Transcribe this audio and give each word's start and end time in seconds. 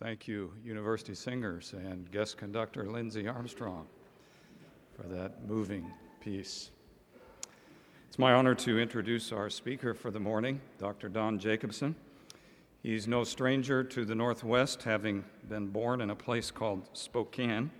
Thank 0.00 0.26
you, 0.26 0.52
University 0.64 1.14
Singers 1.14 1.72
and 1.72 2.10
guest 2.10 2.36
conductor 2.36 2.90
Lindsay 2.90 3.28
Armstrong, 3.28 3.86
for 4.96 5.04
that 5.04 5.48
moving 5.48 5.88
piece. 6.18 6.72
It's 8.08 8.18
my 8.18 8.32
honor 8.32 8.56
to 8.56 8.80
introduce 8.80 9.30
our 9.30 9.48
speaker 9.48 9.94
for 9.94 10.10
the 10.10 10.18
morning, 10.18 10.60
Dr. 10.80 11.08
Don 11.08 11.38
Jacobsen. 11.38 11.94
He's 12.82 13.06
no 13.06 13.22
stranger 13.22 13.84
to 13.84 14.04
the 14.04 14.16
Northwest, 14.16 14.82
having 14.82 15.24
been 15.48 15.68
born 15.68 16.00
in 16.00 16.10
a 16.10 16.16
place 16.16 16.50
called 16.50 16.88
Spokane. 16.92 17.70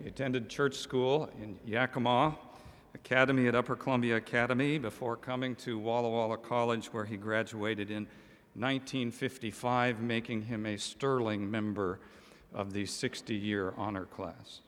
He 0.00 0.06
attended 0.06 0.48
church 0.48 0.76
school 0.76 1.28
in 1.42 1.58
Yakima, 1.66 2.38
Academy 2.94 3.48
at 3.48 3.56
Upper 3.56 3.74
Columbia 3.74 4.16
Academy, 4.16 4.78
before 4.78 5.16
coming 5.16 5.56
to 5.56 5.76
Walla 5.76 6.08
Walla 6.08 6.36
College, 6.36 6.86
where 6.92 7.04
he 7.04 7.16
graduated 7.16 7.90
in 7.90 8.06
1955, 8.54 10.00
making 10.00 10.42
him 10.42 10.66
a 10.66 10.76
sterling 10.76 11.50
member 11.50 12.00
of 12.52 12.72
the 12.72 12.86
60 12.86 13.34
year 13.34 13.74
honor 13.76 14.04
class. 14.04 14.60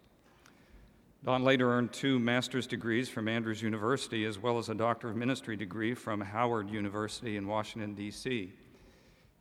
Don 1.24 1.42
later 1.42 1.70
earned 1.70 1.92
two 1.92 2.18
master's 2.18 2.66
degrees 2.66 3.08
from 3.08 3.26
Andrews 3.26 3.62
University, 3.62 4.24
as 4.24 4.38
well 4.38 4.58
as 4.58 4.68
a 4.68 4.74
Doctor 4.74 5.10
of 5.10 5.16
Ministry 5.16 5.56
degree 5.56 5.94
from 5.94 6.20
Howard 6.20 6.70
University 6.70 7.36
in 7.36 7.46
Washington, 7.46 7.94
D.C. 7.94 8.52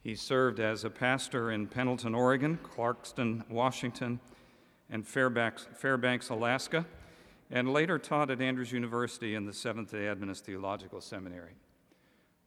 He 0.03 0.15
served 0.15 0.59
as 0.59 0.83
a 0.83 0.89
pastor 0.89 1.51
in 1.51 1.67
Pendleton, 1.67 2.15
Oregon, 2.15 2.57
Clarkston, 2.63 3.47
Washington, 3.49 4.19
and 4.89 5.05
Fairbanks, 5.05 5.67
Fairbanks, 5.75 6.29
Alaska, 6.29 6.85
and 7.51 7.71
later 7.71 7.99
taught 7.99 8.31
at 8.31 8.41
Andrews 8.41 8.71
University 8.71 9.35
in 9.35 9.45
the 9.45 9.53
Seventh 9.53 9.91
day 9.91 10.07
Adventist 10.07 10.45
Theological 10.45 11.01
Seminary. 11.01 11.53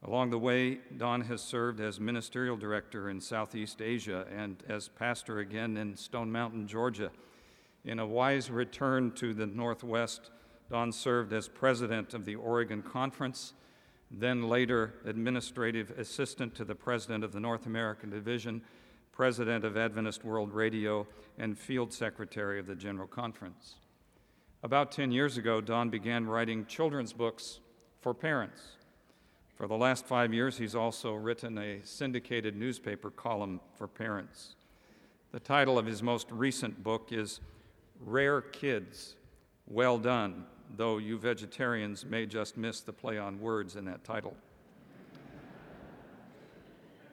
Along 0.05 0.31
the 0.31 0.39
way, 0.39 0.79
Don 0.97 1.23
has 1.23 1.43
served 1.43 1.81
as 1.81 1.99
ministerial 1.99 2.57
director 2.57 3.11
in 3.11 3.21
Southeast 3.21 3.83
Asia 3.83 4.27
and 4.35 4.63
as 4.69 4.89
pastor 4.89 5.41
again 5.41 5.77
in 5.77 5.97
Stone 5.97 6.31
Mountain, 6.31 6.69
Georgia. 6.69 7.11
In 7.85 7.99
a 7.99 8.07
wise 8.07 8.49
return 8.51 9.11
to 9.13 9.35
the 9.35 9.47
Northwest, 9.47 10.31
Don 10.71 10.93
served 10.93 11.33
as 11.33 11.49
president 11.49 12.15
of 12.15 12.25
the 12.25 12.37
Oregon 12.37 12.83
Conference, 12.83 13.55
then 14.11 14.49
later 14.49 14.95
administrative 15.05 15.91
assistant 15.99 16.55
to 16.55 16.65
the 16.65 16.75
president 16.75 17.25
of 17.25 17.33
the 17.33 17.41
North 17.41 17.67
American 17.67 18.11
Division, 18.11 18.63
president 19.11 19.65
of 19.65 19.77
Adventist 19.77 20.25
World 20.25 20.53
Radio, 20.53 21.07
and 21.39 21.59
field 21.59 21.93
secretary 21.93 22.61
of 22.61 22.67
the 22.67 22.75
General 22.77 23.09
Conference. 23.09 23.75
About 24.63 24.93
10 24.93 25.11
years 25.11 25.37
ago, 25.37 25.61
Don 25.61 25.91
began 25.91 26.27
writing 26.27 26.67
children's 26.67 27.13
books 27.13 27.61
for 28.01 28.15
parents. 28.15 28.61
For 29.59 29.67
the 29.67 29.77
last 29.77 30.07
five 30.07 30.33
years, 30.33 30.57
he's 30.57 30.77
also 30.77 31.15
written 31.15 31.59
a 31.59 31.81
syndicated 31.83 32.55
newspaper 32.55 33.11
column 33.11 33.61
for 33.75 33.89
parents. 33.89 34.55
The 35.33 35.41
title 35.41 35.81
of 35.81 35.85
his 35.85 36.01
most 36.01 36.31
recent 36.31 36.85
book 36.85 37.09
is 37.11 37.41
Rare 37.99 38.41
Kids, 38.41 39.17
Well 39.67 39.99
Done, 39.99 40.45
though 40.77 40.99
you 40.99 41.19
vegetarians 41.19 42.07
may 42.07 42.25
just 42.25 42.57
miss 42.57 42.83
the 42.83 42.93
play 42.93 43.19
on 43.19 43.41
words 43.41 43.75
in 43.75 43.85
that 43.87 44.05
title. 44.05 44.37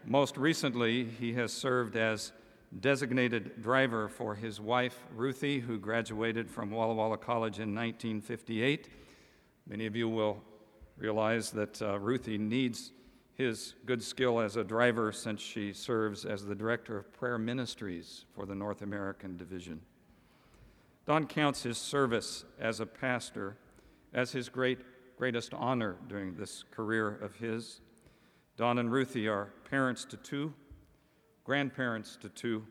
Most 0.06 0.38
recently, 0.38 1.04
he 1.04 1.34
has 1.34 1.52
served 1.52 1.96
as 1.96 2.32
designated 2.80 3.60
driver 3.64 4.08
for 4.08 4.36
his 4.36 4.62
wife, 4.62 5.00
Ruthie, 5.16 5.62
who 5.62 5.80
graduated 5.80 6.52
from 6.52 6.70
Walla 6.70 6.94
Walla 6.94 7.18
College 7.18 7.58
in 7.58 7.74
1958. 7.74 8.88
Many 9.68 9.88
of 9.88 9.96
you 9.96 10.08
will 10.08 10.44
realize 10.98 11.52
that 11.52 11.82
uh, 11.82 12.00
Ruthie 12.00 12.38
needs 12.38 12.92
his 13.36 13.76
good 13.86 14.02
skill 14.02 14.40
as 14.40 14.56
a 14.56 14.64
driver 14.64 15.12
since 15.12 15.42
she 15.42 15.74
serves 15.74 16.24
as 16.24 16.46
the 16.46 16.56
director 16.56 16.98
of 16.98 17.12
prayer 17.14 17.38
ministries 17.38 18.26
for 18.34 18.46
the 18.46 18.56
North 18.56 18.82
American 18.82 19.36
Division. 19.36 19.82
Don 21.06 21.28
counts 21.28 21.64
his 21.64 21.78
service 21.78 22.46
as 22.60 22.80
a 22.80 22.86
pastor 22.86 23.58
as 24.14 24.32
his 24.32 24.48
great, 24.48 24.80
greatest 25.18 25.54
honor 25.54 25.98
during 26.08 26.36
this 26.36 26.64
career 26.72 27.20
of 27.22 27.36
his. 27.36 27.82
Don 28.58 28.80
and 28.80 28.92
Ruthie 28.92 29.28
are 29.28 29.50
parents 29.70 30.06
to 30.06 30.18
two, 30.18 30.54
grandparents 31.44 32.18
to 32.22 32.30
two, 32.30 32.66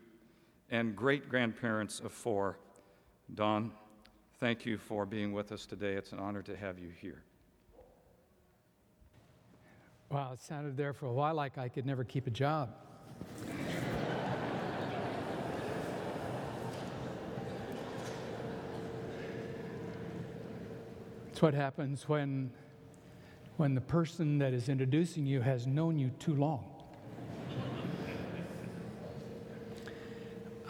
and 0.70 0.96
great 0.96 1.28
grandparents 1.28 2.00
of 2.00 2.10
four. 2.10 2.58
Don, 3.34 3.70
thank 4.40 4.64
you 4.64 4.78
for 4.78 5.04
being 5.04 5.32
with 5.32 5.52
us 5.52 5.66
today. 5.66 5.92
It's 5.92 6.12
an 6.12 6.18
honor 6.18 6.42
to 6.42 6.56
have 6.56 6.78
you 6.78 6.88
here. 6.88 7.22
Wow, 10.10 10.32
it 10.32 10.40
sounded 10.40 10.76
there 10.76 10.92
for 10.92 11.06
a 11.06 11.12
while 11.12 11.34
like 11.34 11.58
I 11.58 11.68
could 11.68 11.86
never 11.86 12.04
keep 12.04 12.26
a 12.26 12.30
job. 12.30 12.74
It's 21.30 21.42
what 21.42 21.52
happens 21.52 22.08
when, 22.08 22.52
when 23.56 23.74
the 23.74 23.80
person 23.80 24.38
that 24.38 24.52
is 24.52 24.68
introducing 24.68 25.26
you 25.26 25.40
has 25.40 25.66
known 25.66 25.98
you 25.98 26.10
too 26.20 26.34
long. 26.34 26.64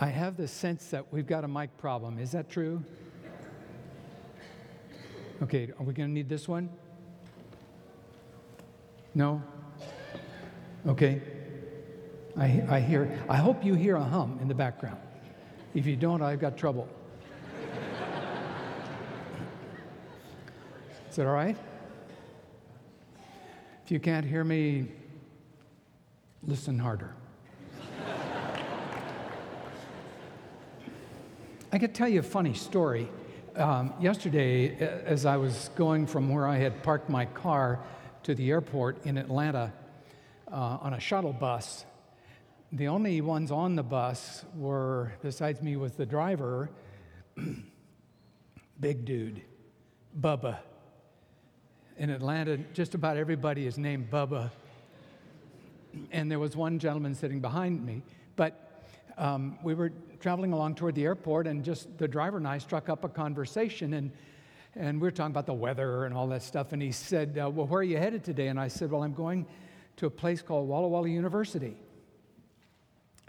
I 0.00 0.06
have 0.06 0.37
the 0.37 0.49
sense 0.49 0.87
that 0.87 1.12
we've 1.12 1.27
got 1.27 1.44
a 1.44 1.49
mic 1.49 1.77
problem. 1.77 2.19
Is 2.19 2.33
that 2.33 2.49
true? 2.49 2.83
Okay, 5.43 5.71
are 5.78 5.84
we 5.84 5.93
going 5.93 6.09
to 6.09 6.12
need 6.15 6.28
this 6.28 6.49
one? 6.49 6.71
No? 9.14 9.42
Okay. 10.86 11.22
I, 12.36 12.64
I 12.69 12.80
hear, 12.80 13.19
I 13.28 13.36
hope 13.36 13.64
you 13.64 13.75
hear 13.75 13.97
a 13.97 14.02
hum 14.02 14.38
in 14.42 14.48
the 14.48 14.54
background. 14.54 14.98
If 15.75 15.86
you 15.86 15.97
don't, 15.97 16.20
I've 16.20 16.41
got 16.41 16.56
trouble. 16.56 16.88
Is 21.10 21.16
that 21.16 21.26
all 21.26 21.32
right? 21.32 21.56
If 23.84 23.92
you 23.92 24.00
can't 24.00 24.26
hear 24.26 24.42
me, 24.42 24.88
listen 26.42 26.78
harder. 26.78 27.14
I 31.70 31.78
could 31.78 31.94
tell 31.94 32.08
you 32.08 32.20
a 32.20 32.22
funny 32.22 32.54
story. 32.54 33.08
Um, 33.56 33.94
yesterday, 34.00 34.76
as 35.04 35.26
I 35.26 35.36
was 35.36 35.70
going 35.76 36.06
from 36.06 36.28
where 36.28 36.46
I 36.46 36.56
had 36.56 36.82
parked 36.82 37.08
my 37.08 37.26
car 37.26 37.78
to 38.25 38.35
the 38.35 38.51
airport 38.51 39.05
in 39.05 39.19
Atlanta 39.19 39.71
uh, 40.51 40.79
on 40.81 40.95
a 40.95 41.01
shuttle 41.01 41.35
bus. 41.35 41.85
The 42.73 42.89
only 42.89 43.21
ones 43.21 43.51
on 43.51 43.77
the 43.77 43.83
bus 43.83 44.45
were, 44.57 45.12
besides 45.23 45.61
me, 45.61 45.77
was 45.77 45.93
the 45.93 46.07
driver, 46.07 46.71
big 48.81 49.05
dude, 49.05 49.43
Bubba. 50.19 50.59
In 51.99 52.09
Atlanta, 52.09 52.57
just 52.73 52.95
about 52.95 53.19
everybody 53.19 53.67
is 53.67 53.77
named 53.77 54.11
Bubba. 54.11 54.51
And 56.11 56.31
there 56.31 56.39
was 56.39 56.56
one 56.56 56.79
gentleman 56.79 57.15
sitting 57.15 57.41
behind 57.41 57.85
me. 57.85 58.03
But 58.37 58.83
um, 59.19 59.59
we 59.62 59.75
were 59.75 59.93
traveling 60.19 60.55
along 60.55 60.77
toward 60.77 60.95
the 60.95 61.05
airport, 61.05 61.47
and 61.47 61.62
just 61.62 61.99
the 61.99 62.09
driver 62.09 62.39
and 62.39 62.49
I 62.49 62.56
struck 62.56 62.89
up 62.89 63.05
a 63.05 63.09
conversation. 63.09 63.93
And 63.93 64.11
and 64.77 65.01
we 65.01 65.07
were 65.07 65.12
talking 65.12 65.31
about 65.31 65.47
the 65.47 65.55
weather 65.55 66.05
and 66.05 66.15
all 66.15 66.27
that 66.29 66.43
stuff. 66.43 66.73
And 66.73 66.83
he 66.83 66.93
said, 66.93 67.39
uh, 67.41 67.49
Well, 67.51 67.67
where 67.67 67.81
are 67.81 67.85
you 67.85 67.99
headed 67.99 68.25
today? 68.25 68.49
And 68.49 68.59
I 68.59 68.69
said, 68.69 68.91
Well, 68.91 69.03
I'm 69.03 69.15
going 69.15 69.47
to 69.97 70.07
a 70.07 70.11
place 70.11 70.43
called 70.43 70.69
Walla 70.69 70.89
Walla 70.89 71.09
University. 71.09 71.77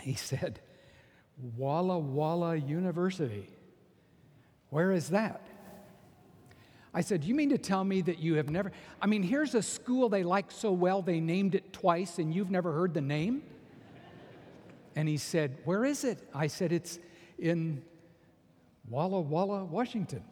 He 0.02 0.14
said, 0.14 0.60
Walla 1.56 2.00
Walla 2.00 2.56
University. 2.56 3.50
Where 4.70 4.92
is 4.92 5.10
that? 5.10 5.42
I 6.94 7.02
said, 7.02 7.24
You 7.24 7.36
mean 7.36 7.50
to 7.50 7.58
tell 7.58 7.84
me 7.84 8.02
that 8.02 8.20
you 8.20 8.36
have 8.36 8.50
never? 8.50 8.72
I 9.02 9.06
mean, 9.06 9.22
here's 9.22 9.54
a 9.54 9.62
school 9.62 10.10
they 10.10 10.24
like 10.24 10.52
so 10.52 10.72
well, 10.72 11.02
they 11.02 11.20
named 11.20 11.54
it 11.54 11.74
twice, 11.74 12.18
and 12.20 12.34
you've 12.34 12.52
never 12.52 12.72
heard 12.72 12.94
the 12.94 13.02
name? 13.02 13.44
And 14.96 15.08
he 15.08 15.18
said, 15.18 15.58
Where 15.66 15.86
is 15.86 16.03
it? 16.03 16.28
I 16.34 16.48
said, 16.48 16.72
It's 16.72 16.98
in 17.38 17.84
Walla 18.90 19.20
Walla, 19.20 19.64
Washington. 19.66 20.24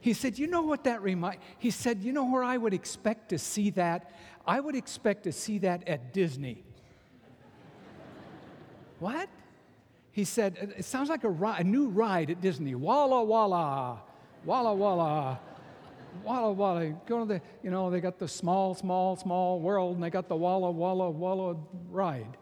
He 0.00 0.12
said, 0.12 0.38
You 0.38 0.46
know 0.46 0.62
what 0.62 0.84
that 0.84 1.02
reminds 1.02 1.42
He 1.58 1.70
said, 1.70 2.02
You 2.02 2.12
know 2.12 2.24
where 2.24 2.42
I 2.42 2.56
would 2.56 2.74
expect 2.74 3.30
to 3.30 3.38
see 3.38 3.70
that? 3.70 4.10
I 4.46 4.58
would 4.58 4.74
expect 4.74 5.24
to 5.24 5.32
see 5.32 5.58
that 5.58 5.86
at 5.86 6.12
Disney. 6.12 6.64
what? 8.98 9.28
He 10.12 10.24
said, 10.24 10.74
It 10.76 10.84
sounds 10.84 11.08
like 11.08 11.24
a, 11.24 11.30
a 11.30 11.64
new 11.64 11.88
ride 11.88 12.30
at 12.30 12.40
Disney. 12.40 12.74
Walla 12.74 13.22
Walla, 13.22 14.02
Walla 14.44 14.74
Walla. 14.74 15.40
Walla 16.24 16.52
Walla, 16.52 16.88
go 17.06 17.20
to 17.20 17.24
the, 17.24 17.40
you 17.62 17.70
know, 17.70 17.88
they 17.88 18.00
got 18.00 18.18
the 18.18 18.26
small, 18.26 18.74
small, 18.74 19.14
small 19.14 19.60
world, 19.60 19.94
and 19.94 20.02
they 20.02 20.10
got 20.10 20.28
the 20.28 20.34
Walla 20.34 20.70
Walla 20.70 21.08
Walla 21.08 21.56
ride. 21.88 22.36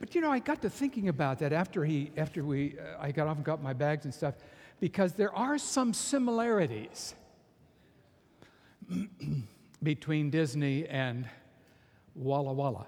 But 0.00 0.14
you 0.14 0.20
know, 0.20 0.30
I 0.30 0.38
got 0.38 0.62
to 0.62 0.70
thinking 0.70 1.08
about 1.08 1.38
that 1.40 1.52
after 1.52 1.84
he, 1.84 2.12
after 2.16 2.44
we, 2.44 2.76
uh, 2.78 3.00
I 3.00 3.12
got 3.12 3.26
off 3.26 3.36
and 3.36 3.44
got 3.44 3.62
my 3.62 3.72
bags 3.72 4.04
and 4.04 4.12
stuff 4.12 4.34
because 4.80 5.12
there 5.14 5.34
are 5.34 5.58
some 5.58 5.94
similarities 5.94 7.14
between 9.82 10.30
Disney 10.30 10.86
and 10.86 11.28
Walla 12.14 12.52
Walla. 12.52 12.86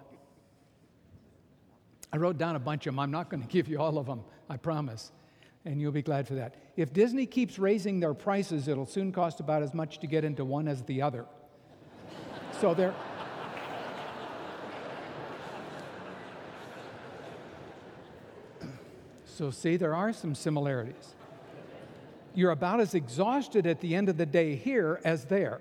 I 2.12 2.18
wrote 2.18 2.38
down 2.38 2.56
a 2.56 2.60
bunch 2.60 2.86
of 2.86 2.94
them. 2.94 2.98
I'm 3.00 3.10
not 3.10 3.28
going 3.28 3.42
to 3.46 3.48
give 3.48 3.68
you 3.68 3.80
all 3.80 3.98
of 3.98 4.06
them, 4.06 4.22
I 4.48 4.56
promise. 4.56 5.12
And 5.64 5.80
you'll 5.80 5.92
be 5.92 6.02
glad 6.02 6.28
for 6.28 6.34
that. 6.34 6.54
If 6.76 6.92
Disney 6.92 7.26
keeps 7.26 7.58
raising 7.58 7.98
their 7.98 8.14
prices, 8.14 8.68
it'll 8.68 8.86
soon 8.86 9.10
cost 9.10 9.40
about 9.40 9.62
as 9.62 9.74
much 9.74 9.98
to 10.00 10.06
get 10.06 10.24
into 10.24 10.44
one 10.44 10.68
as 10.68 10.82
the 10.82 11.02
other. 11.02 11.26
so 12.60 12.74
they're. 12.74 12.94
So, 19.24 19.50
see, 19.50 19.76
there 19.76 19.94
are 19.94 20.14
some 20.14 20.34
similarities. 20.34 21.15
You're 22.36 22.52
about 22.52 22.80
as 22.80 22.94
exhausted 22.94 23.66
at 23.66 23.80
the 23.80 23.96
end 23.96 24.08
of 24.08 24.16
the 24.16 24.26
day 24.26 24.54
here 24.54 25.00
as 25.04 25.24
there. 25.24 25.60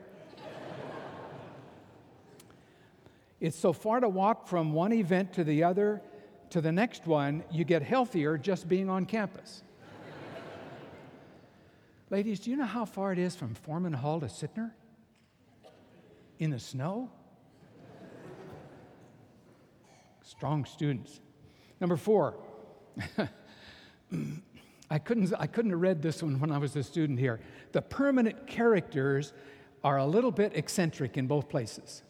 It's 3.40 3.58
so 3.58 3.74
far 3.74 4.00
to 4.00 4.10
walk 4.10 4.48
from 4.48 4.74
one 4.74 4.94
event 4.94 5.34
to 5.34 5.44
the 5.44 5.64
other 5.64 6.02
to 6.52 6.62
the 6.62 6.72
next 6.72 7.08
one, 7.08 7.44
you 7.52 7.64
get 7.64 7.82
healthier 7.82 8.38
just 8.38 8.70
being 8.70 8.90
on 8.90 9.06
campus. 9.06 9.64
Ladies, 12.10 12.40
do 12.40 12.52
you 12.52 12.58
know 12.58 12.66
how 12.66 12.86
far 12.86 13.12
it 13.12 13.20
is 13.20 13.36
from 13.36 13.56
Foreman 13.56 13.94
Hall 13.94 14.20
to 14.20 14.28
Sittner? 14.28 14.72
In 16.40 16.52
the 16.52 16.60
snow? 16.60 17.10
Strong 20.22 20.66
students. 20.66 21.20
Number 21.82 21.98
four. 21.98 22.36
I 24.90 25.00
couldn't, 25.00 25.34
I 25.40 25.48
couldn't 25.48 25.72
have 25.72 25.82
read 25.82 26.02
this 26.02 26.22
one 26.22 26.40
when 26.40 26.52
I 26.52 26.58
was 26.58 26.76
a 26.76 26.84
student 26.84 27.20
here. 27.20 27.40
The 27.72 27.82
permanent 27.82 28.46
characters 28.46 29.34
are 29.84 29.98
a 29.98 30.06
little 30.06 30.32
bit 30.32 30.56
eccentric 30.56 31.18
in 31.18 31.28
both 31.28 31.50
places. 31.50 32.04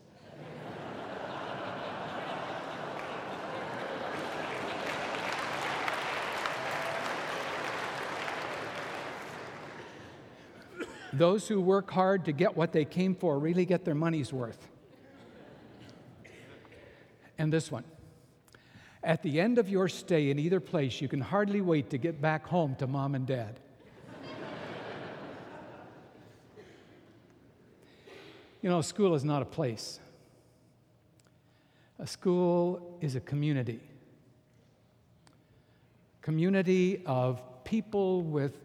Those 11.13 11.47
who 11.47 11.61
work 11.61 11.89
hard 11.91 12.25
to 12.25 12.33
get 12.33 12.57
what 12.57 12.73
they 12.73 12.83
came 12.83 13.15
for 13.15 13.39
really 13.39 13.65
get 13.65 13.85
their 13.85 13.95
money's 13.95 14.33
worth. 14.33 14.67
And 17.37 17.53
this 17.53 17.71
one. 17.71 17.85
At 19.05 19.21
the 19.21 19.39
end 19.39 19.59
of 19.59 19.69
your 19.69 19.87
stay 19.87 20.31
in 20.31 20.39
either 20.39 20.59
place, 20.59 20.99
you 20.99 21.07
can 21.07 21.21
hardly 21.21 21.61
wait 21.61 21.91
to 21.91 21.99
get 21.99 22.19
back 22.19 22.47
home 22.47 22.75
to 22.77 22.87
mom 22.87 23.13
and 23.13 23.27
dad. 23.27 23.59
you 28.63 28.69
know, 28.69 28.81
school 28.81 29.13
is 29.13 29.23
not 29.23 29.43
a 29.43 29.45
place, 29.45 29.99
a 31.99 32.07
school 32.07 32.97
is 32.99 33.15
a 33.15 33.19
community. 33.19 33.79
Community 36.23 37.03
of 37.05 37.43
people 37.63 38.23
with 38.23 38.57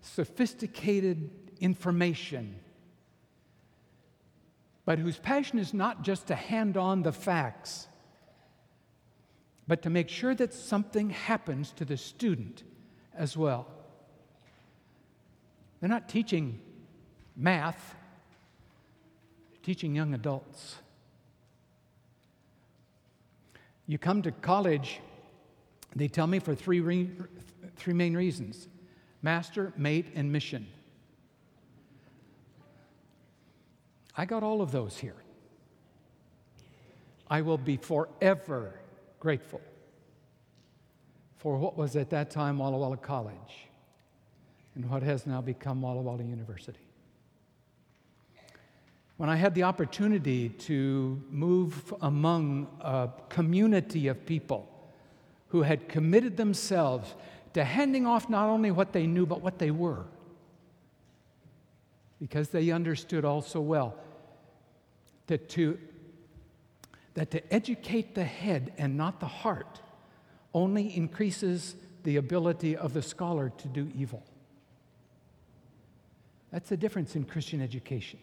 sophisticated 0.00 1.28
information, 1.60 2.54
but 4.86 4.98
whose 4.98 5.18
passion 5.18 5.58
is 5.58 5.74
not 5.74 6.00
just 6.00 6.28
to 6.28 6.34
hand 6.34 6.78
on 6.78 7.02
the 7.02 7.12
facts 7.12 7.88
but 9.66 9.82
to 9.82 9.90
make 9.90 10.08
sure 10.08 10.34
that 10.34 10.52
something 10.52 11.10
happens 11.10 11.72
to 11.72 11.84
the 11.84 11.96
student 11.96 12.62
as 13.14 13.36
well. 13.36 13.66
They're 15.80 15.88
not 15.88 16.08
teaching 16.08 16.60
math, 17.36 17.94
they're 19.50 19.62
teaching 19.62 19.94
young 19.94 20.14
adults. 20.14 20.76
You 23.86 23.98
come 23.98 24.22
to 24.22 24.32
college, 24.32 25.00
they 25.94 26.08
tell 26.08 26.26
me 26.26 26.38
for 26.38 26.54
three, 26.54 26.80
re- 26.80 27.10
three 27.76 27.94
main 27.94 28.16
reasons 28.16 28.68
master, 29.22 29.72
mate, 29.76 30.06
and 30.14 30.30
mission. 30.30 30.66
I 34.16 34.26
got 34.26 34.42
all 34.42 34.60
of 34.60 34.70
those 34.70 34.98
here. 34.98 35.16
I 37.30 37.40
will 37.40 37.58
be 37.58 37.78
forever 37.78 38.78
grateful 39.24 39.62
for 41.38 41.56
what 41.56 41.78
was 41.78 41.96
at 41.96 42.10
that 42.10 42.30
time 42.30 42.58
Walla 42.58 42.76
Walla 42.76 42.98
College 42.98 43.68
and 44.74 44.90
what 44.90 45.02
has 45.02 45.26
now 45.26 45.40
become 45.40 45.80
Walla 45.80 46.02
Walla 46.02 46.22
University. 46.22 46.86
When 49.16 49.30
I 49.30 49.36
had 49.36 49.54
the 49.54 49.62
opportunity 49.62 50.50
to 50.68 51.22
move 51.30 51.94
among 52.02 52.66
a 52.82 53.08
community 53.30 54.08
of 54.08 54.26
people 54.26 54.68
who 55.48 55.62
had 55.62 55.88
committed 55.88 56.36
themselves 56.36 57.14
to 57.54 57.64
handing 57.64 58.04
off 58.04 58.28
not 58.28 58.50
only 58.50 58.70
what 58.72 58.92
they 58.92 59.06
knew, 59.06 59.24
but 59.24 59.40
what 59.40 59.58
they 59.58 59.70
were, 59.70 60.04
because 62.20 62.50
they 62.50 62.70
understood 62.70 63.24
all 63.24 63.40
so 63.40 63.62
well 63.62 63.94
that 65.28 65.48
to 65.48 65.78
that 67.14 67.30
to 67.30 67.54
educate 67.54 68.14
the 68.14 68.24
head 68.24 68.72
and 68.76 68.96
not 68.96 69.20
the 69.20 69.26
heart 69.26 69.80
only 70.52 70.94
increases 70.96 71.74
the 72.02 72.16
ability 72.16 72.76
of 72.76 72.92
the 72.92 73.02
scholar 73.02 73.50
to 73.58 73.68
do 73.68 73.90
evil. 73.96 74.22
That's 76.50 76.68
the 76.68 76.76
difference 76.76 77.16
in 77.16 77.24
Christian 77.24 77.60
education. 77.60 78.18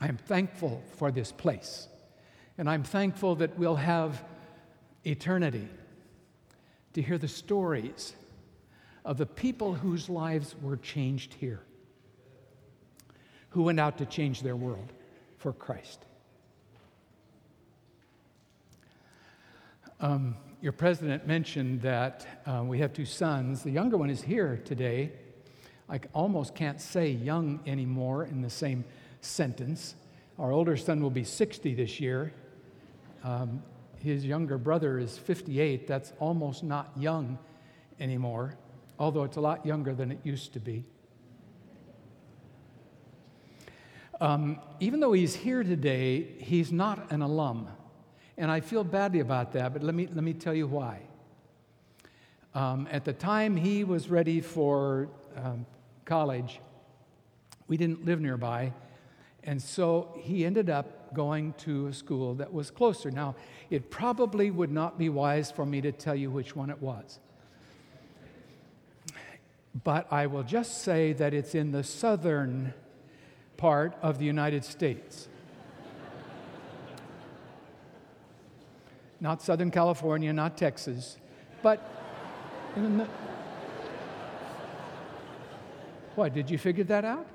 I 0.00 0.08
am 0.08 0.16
thankful 0.16 0.82
for 0.96 1.10
this 1.10 1.30
place, 1.30 1.86
and 2.56 2.68
I'm 2.68 2.82
thankful 2.82 3.36
that 3.36 3.58
we'll 3.58 3.76
have 3.76 4.24
eternity 5.04 5.68
to 6.94 7.02
hear 7.02 7.18
the 7.18 7.28
stories 7.28 8.14
of 9.04 9.18
the 9.18 9.26
people 9.26 9.74
whose 9.74 10.08
lives 10.08 10.54
were 10.62 10.76
changed 10.76 11.34
here, 11.34 11.60
who 13.50 13.62
went 13.62 13.78
out 13.78 13.98
to 13.98 14.06
change 14.06 14.42
their 14.42 14.56
world 14.56 14.92
for 15.40 15.54
Christ. 15.54 16.04
Um, 19.98 20.36
your 20.60 20.72
president 20.72 21.26
mentioned 21.26 21.80
that 21.80 22.26
uh, 22.46 22.62
we 22.64 22.78
have 22.78 22.92
two 22.92 23.06
sons. 23.06 23.62
The 23.62 23.70
younger 23.70 23.96
one 23.96 24.10
is 24.10 24.22
here 24.22 24.60
today. 24.64 25.12
I 25.88 25.98
almost 26.12 26.54
can't 26.54 26.80
say 26.80 27.10
young 27.10 27.60
anymore 27.66 28.24
in 28.24 28.42
the 28.42 28.50
same 28.50 28.84
sentence. 29.22 29.94
Our 30.38 30.52
older 30.52 30.76
son 30.76 31.02
will 31.02 31.10
be 31.10 31.24
60 31.24 31.74
this 31.74 31.98
year. 32.00 32.34
Um, 33.24 33.62
his 33.98 34.24
younger 34.24 34.58
brother 34.58 34.98
is 34.98 35.16
58. 35.16 35.86
That's 35.86 36.12
almost 36.18 36.62
not 36.62 36.92
young 36.96 37.38
anymore, 37.98 38.56
although 38.98 39.24
it's 39.24 39.38
a 39.38 39.40
lot 39.40 39.64
younger 39.64 39.94
than 39.94 40.12
it 40.12 40.18
used 40.22 40.52
to 40.52 40.60
be. 40.60 40.84
Um, 44.20 44.60
even 44.80 45.00
though 45.00 45.12
he's 45.12 45.34
here 45.34 45.62
today, 45.62 46.26
he's 46.38 46.70
not 46.70 47.10
an 47.10 47.22
alum. 47.22 47.68
And 48.36 48.50
I 48.50 48.60
feel 48.60 48.84
badly 48.84 49.20
about 49.20 49.52
that, 49.52 49.72
but 49.72 49.82
let 49.82 49.94
me, 49.94 50.08
let 50.12 50.22
me 50.22 50.34
tell 50.34 50.54
you 50.54 50.66
why. 50.66 51.00
Um, 52.54 52.88
at 52.90 53.04
the 53.04 53.12
time 53.12 53.56
he 53.56 53.84
was 53.84 54.10
ready 54.10 54.40
for 54.40 55.08
um, 55.36 55.64
college, 56.04 56.60
we 57.68 57.76
didn't 57.76 58.04
live 58.04 58.20
nearby, 58.20 58.72
and 59.44 59.62
so 59.62 60.18
he 60.20 60.44
ended 60.44 60.68
up 60.68 61.14
going 61.14 61.54
to 61.58 61.86
a 61.86 61.92
school 61.92 62.34
that 62.34 62.52
was 62.52 62.70
closer. 62.70 63.10
Now, 63.10 63.36
it 63.70 63.90
probably 63.90 64.50
would 64.50 64.70
not 64.70 64.98
be 64.98 65.08
wise 65.08 65.50
for 65.50 65.64
me 65.64 65.80
to 65.80 65.92
tell 65.92 66.14
you 66.14 66.30
which 66.30 66.54
one 66.54 66.70
it 66.70 66.80
was. 66.82 67.20
But 69.84 70.12
I 70.12 70.26
will 70.26 70.42
just 70.42 70.82
say 70.82 71.12
that 71.14 71.32
it's 71.32 71.54
in 71.54 71.70
the 71.70 71.84
southern 71.84 72.74
part 73.60 73.94
of 74.00 74.18
the 74.18 74.24
United 74.24 74.64
States. 74.64 75.28
not 79.20 79.42
Southern 79.42 79.70
California, 79.70 80.32
not 80.32 80.56
Texas, 80.56 81.18
but 81.62 81.78
the. 82.74 83.06
What, 86.14 86.34
did 86.34 86.50
you 86.50 86.58
figure 86.58 86.84
that 86.84 87.04
out? 87.04 87.26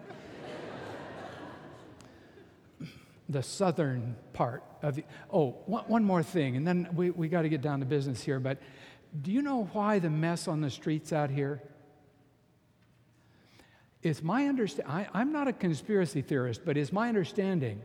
the 3.30 3.42
southern 3.42 4.16
part 4.34 4.64
of 4.84 4.96
the. 4.96 5.04
Oh, 5.32 5.58
one, 5.66 5.84
one 5.86 6.04
more 6.04 6.24
thing, 6.24 6.58
and 6.58 6.68
then 6.68 6.90
we, 6.94 7.10
we 7.10 7.28
got 7.28 7.44
to 7.44 7.50
get 7.50 7.62
down 7.62 7.80
to 7.80 7.86
business 7.86 8.22
here, 8.22 8.40
but 8.40 8.60
do 9.22 9.32
you 9.32 9.42
know 9.42 9.70
why 9.74 10.00
the 10.00 10.10
mess 10.10 10.48
on 10.48 10.62
the 10.62 10.70
streets 10.70 11.14
out 11.14 11.30
here? 11.30 11.62
It's 14.06 14.22
my 14.22 14.46
understanding, 14.46 15.08
I'm 15.16 15.32
not 15.32 15.48
a 15.48 15.54
conspiracy 15.54 16.22
theorist, 16.22 16.62
but 16.64 16.78
it's 16.78 16.94
my 16.94 17.08
understanding 17.10 17.82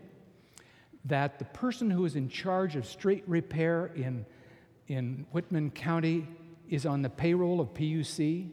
that 1.07 1.39
the 1.39 1.47
person 1.47 1.89
who 1.89 2.05
is 2.05 2.15
in 2.15 2.29
charge 2.29 2.77
of 2.77 2.85
street 2.85 3.25
repair 3.27 3.87
in, 3.95 4.27
in 4.87 5.25
Whitman 5.33 5.71
County 5.71 6.29
is 6.69 6.85
on 6.85 7.01
the 7.01 7.09
payroll 7.09 7.59
of 7.59 7.73
PUC. 7.73 8.51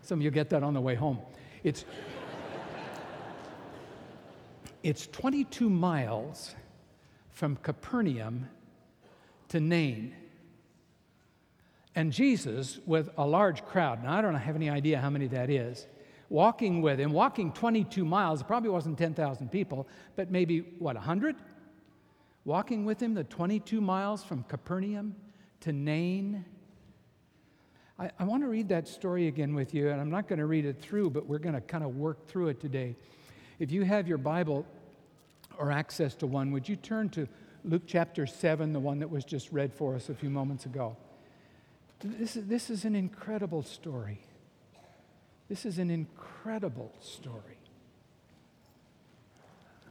Some 0.00 0.20
of 0.20 0.24
you 0.24 0.30
get 0.30 0.48
that 0.48 0.62
on 0.62 0.72
the 0.72 0.80
way 0.80 0.94
home. 0.94 1.18
It's, 1.64 1.84
it's 4.82 5.06
22 5.08 5.68
miles 5.68 6.54
from 7.32 7.56
Capernaum 7.56 8.48
to 9.52 9.60
Nain. 9.60 10.14
And 11.94 12.10
Jesus, 12.10 12.80
with 12.86 13.10
a 13.18 13.26
large 13.26 13.66
crowd, 13.66 14.02
now 14.02 14.14
I 14.14 14.22
don't 14.22 14.34
have 14.34 14.56
any 14.56 14.70
idea 14.70 14.98
how 14.98 15.10
many 15.10 15.26
that 15.26 15.50
is, 15.50 15.86
walking 16.30 16.80
with 16.80 16.98
him, 16.98 17.12
walking 17.12 17.52
22 17.52 18.02
miles, 18.02 18.42
probably 18.42 18.70
wasn't 18.70 18.96
10,000 18.96 19.50
people, 19.50 19.86
but 20.16 20.30
maybe, 20.30 20.60
what, 20.78 20.94
100? 20.94 21.36
Walking 22.46 22.86
with 22.86 22.98
him 22.98 23.12
the 23.12 23.24
22 23.24 23.82
miles 23.82 24.24
from 24.24 24.42
Capernaum 24.44 25.14
to 25.60 25.72
Nain. 25.72 26.46
I, 27.98 28.10
I 28.18 28.24
want 28.24 28.42
to 28.44 28.48
read 28.48 28.70
that 28.70 28.88
story 28.88 29.26
again 29.28 29.54
with 29.54 29.74
you, 29.74 29.90
and 29.90 30.00
I'm 30.00 30.10
not 30.10 30.28
going 30.28 30.38
to 30.38 30.46
read 30.46 30.64
it 30.64 30.80
through, 30.80 31.10
but 31.10 31.26
we're 31.26 31.38
going 31.38 31.54
to 31.54 31.60
kind 31.60 31.84
of 31.84 31.96
work 31.96 32.26
through 32.26 32.48
it 32.48 32.58
today. 32.58 32.96
If 33.58 33.70
you 33.70 33.82
have 33.82 34.08
your 34.08 34.16
Bible 34.16 34.64
or 35.58 35.70
access 35.70 36.14
to 36.16 36.26
one, 36.26 36.52
would 36.52 36.66
you 36.66 36.76
turn 36.76 37.10
to 37.10 37.28
Luke 37.64 37.82
chapter 37.86 38.26
7, 38.26 38.72
the 38.72 38.80
one 38.80 38.98
that 38.98 39.10
was 39.10 39.24
just 39.24 39.52
read 39.52 39.72
for 39.72 39.94
us 39.94 40.08
a 40.08 40.14
few 40.14 40.30
moments 40.30 40.66
ago? 40.66 40.96
This 42.00 42.36
is, 42.36 42.46
this 42.46 42.70
is 42.70 42.84
an 42.84 42.96
incredible 42.96 43.62
story. 43.62 44.20
This 45.48 45.64
is 45.64 45.78
an 45.78 45.90
incredible 45.90 46.92
story. 47.00 47.58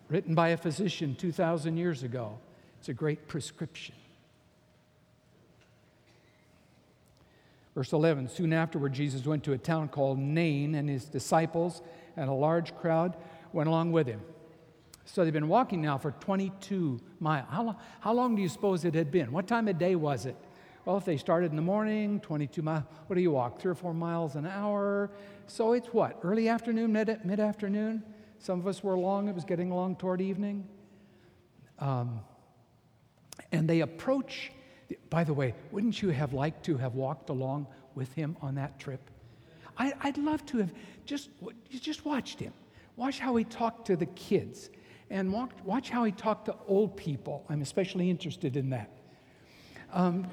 Written 0.10 0.36
by 0.36 0.50
a 0.50 0.58
physician 0.58 1.16
2,000 1.16 1.78
years 1.78 2.04
ago. 2.04 2.38
It's 2.80 2.90
a 2.90 2.94
great 2.94 3.28
prescription. 3.28 3.96
Verse 7.74 7.94
11 7.94 8.28
Soon 8.28 8.52
afterward, 8.52 8.92
Jesus 8.92 9.26
went 9.26 9.44
to 9.46 9.54
a 9.54 9.58
town 9.58 9.88
called 9.88 10.20
Nain, 10.20 10.76
and 10.76 10.90
his 10.90 11.06
disciples 11.06 11.82
and 12.18 12.30
a 12.30 12.34
large 12.34 12.76
crowd 12.76 13.16
went 13.54 13.70
along 13.70 13.94
with 13.94 14.08
him. 14.08 14.22
So 15.06 15.24
they've 15.24 15.34
been 15.34 15.48
walking 15.48 15.82
now 15.82 15.98
for 15.98 16.12
22 16.12 17.00
miles. 17.20 17.48
How 17.50 17.64
long, 17.64 17.78
how 18.00 18.14
long 18.14 18.36
do 18.36 18.42
you 18.42 18.50
suppose 18.50 18.86
it 18.86 18.94
had 18.94 19.12
been? 19.12 19.32
What 19.32 19.48
time 19.48 19.68
of 19.68 19.78
day 19.78 19.96
was 19.96 20.26
it? 20.26 20.36
Well, 20.86 20.98
if 20.98 21.06
they 21.06 21.18
started 21.18 21.52
in 21.52 21.56
the 21.56 21.62
morning, 21.62 22.20
22 22.22 22.62
miles, 22.62 22.84
what 23.08 23.16
do 23.16 23.22
you 23.22 23.32
walk? 23.32 23.60
Three 23.60 23.72
or 23.72 23.76
four 23.76 23.94
miles 23.94 24.36
an 24.36 24.48
hour. 24.48 25.12
So 25.48 25.74
it's 25.74 25.88
what? 25.88 26.20
Early 26.24 26.50
afternoon, 26.50 26.92
mid 26.92 27.40
afternoon? 27.40 28.04
Some 28.40 28.60
of 28.60 28.66
us 28.66 28.84
were 28.84 28.98
long, 28.98 29.28
it 29.28 29.36
was 29.36 29.46
getting 29.46 29.70
along 29.70 29.98
toward 29.98 30.20
evening. 30.20 30.68
Um, 31.78 32.22
and 33.52 33.70
they 33.70 33.82
approach, 33.82 34.52
by 35.10 35.24
the 35.24 35.34
way, 35.34 35.54
wouldn't 35.72 36.02
you 36.02 36.10
have 36.10 36.34
liked 36.34 36.66
to 36.66 36.78
have 36.78 36.96
walked 36.96 37.30
along 37.30 37.68
with 37.94 38.12
him 38.14 38.36
on 38.42 38.56
that 38.56 38.80
trip? 38.80 39.02
I, 39.78 39.94
would 40.06 40.18
love 40.18 40.46
to 40.48 40.58
have 40.60 40.74
just, 41.06 41.30
just 41.70 42.06
watched 42.06 42.40
him. 42.40 42.54
Watch 42.96 43.20
how 43.20 43.36
he 43.36 43.44
talked 43.44 43.88
to 43.88 43.96
the 43.96 44.06
kids 44.08 44.70
and 45.12 45.32
watch, 45.32 45.52
watch 45.66 45.90
how 45.90 46.06
he 46.06 46.12
talked 46.12 46.46
to 46.46 46.56
old 46.68 46.96
people. 46.96 47.46
I'm 47.50 47.62
especially 47.62 48.10
interested 48.10 48.56
in 48.56 48.70
that. 48.70 48.90
Um, 49.92 50.28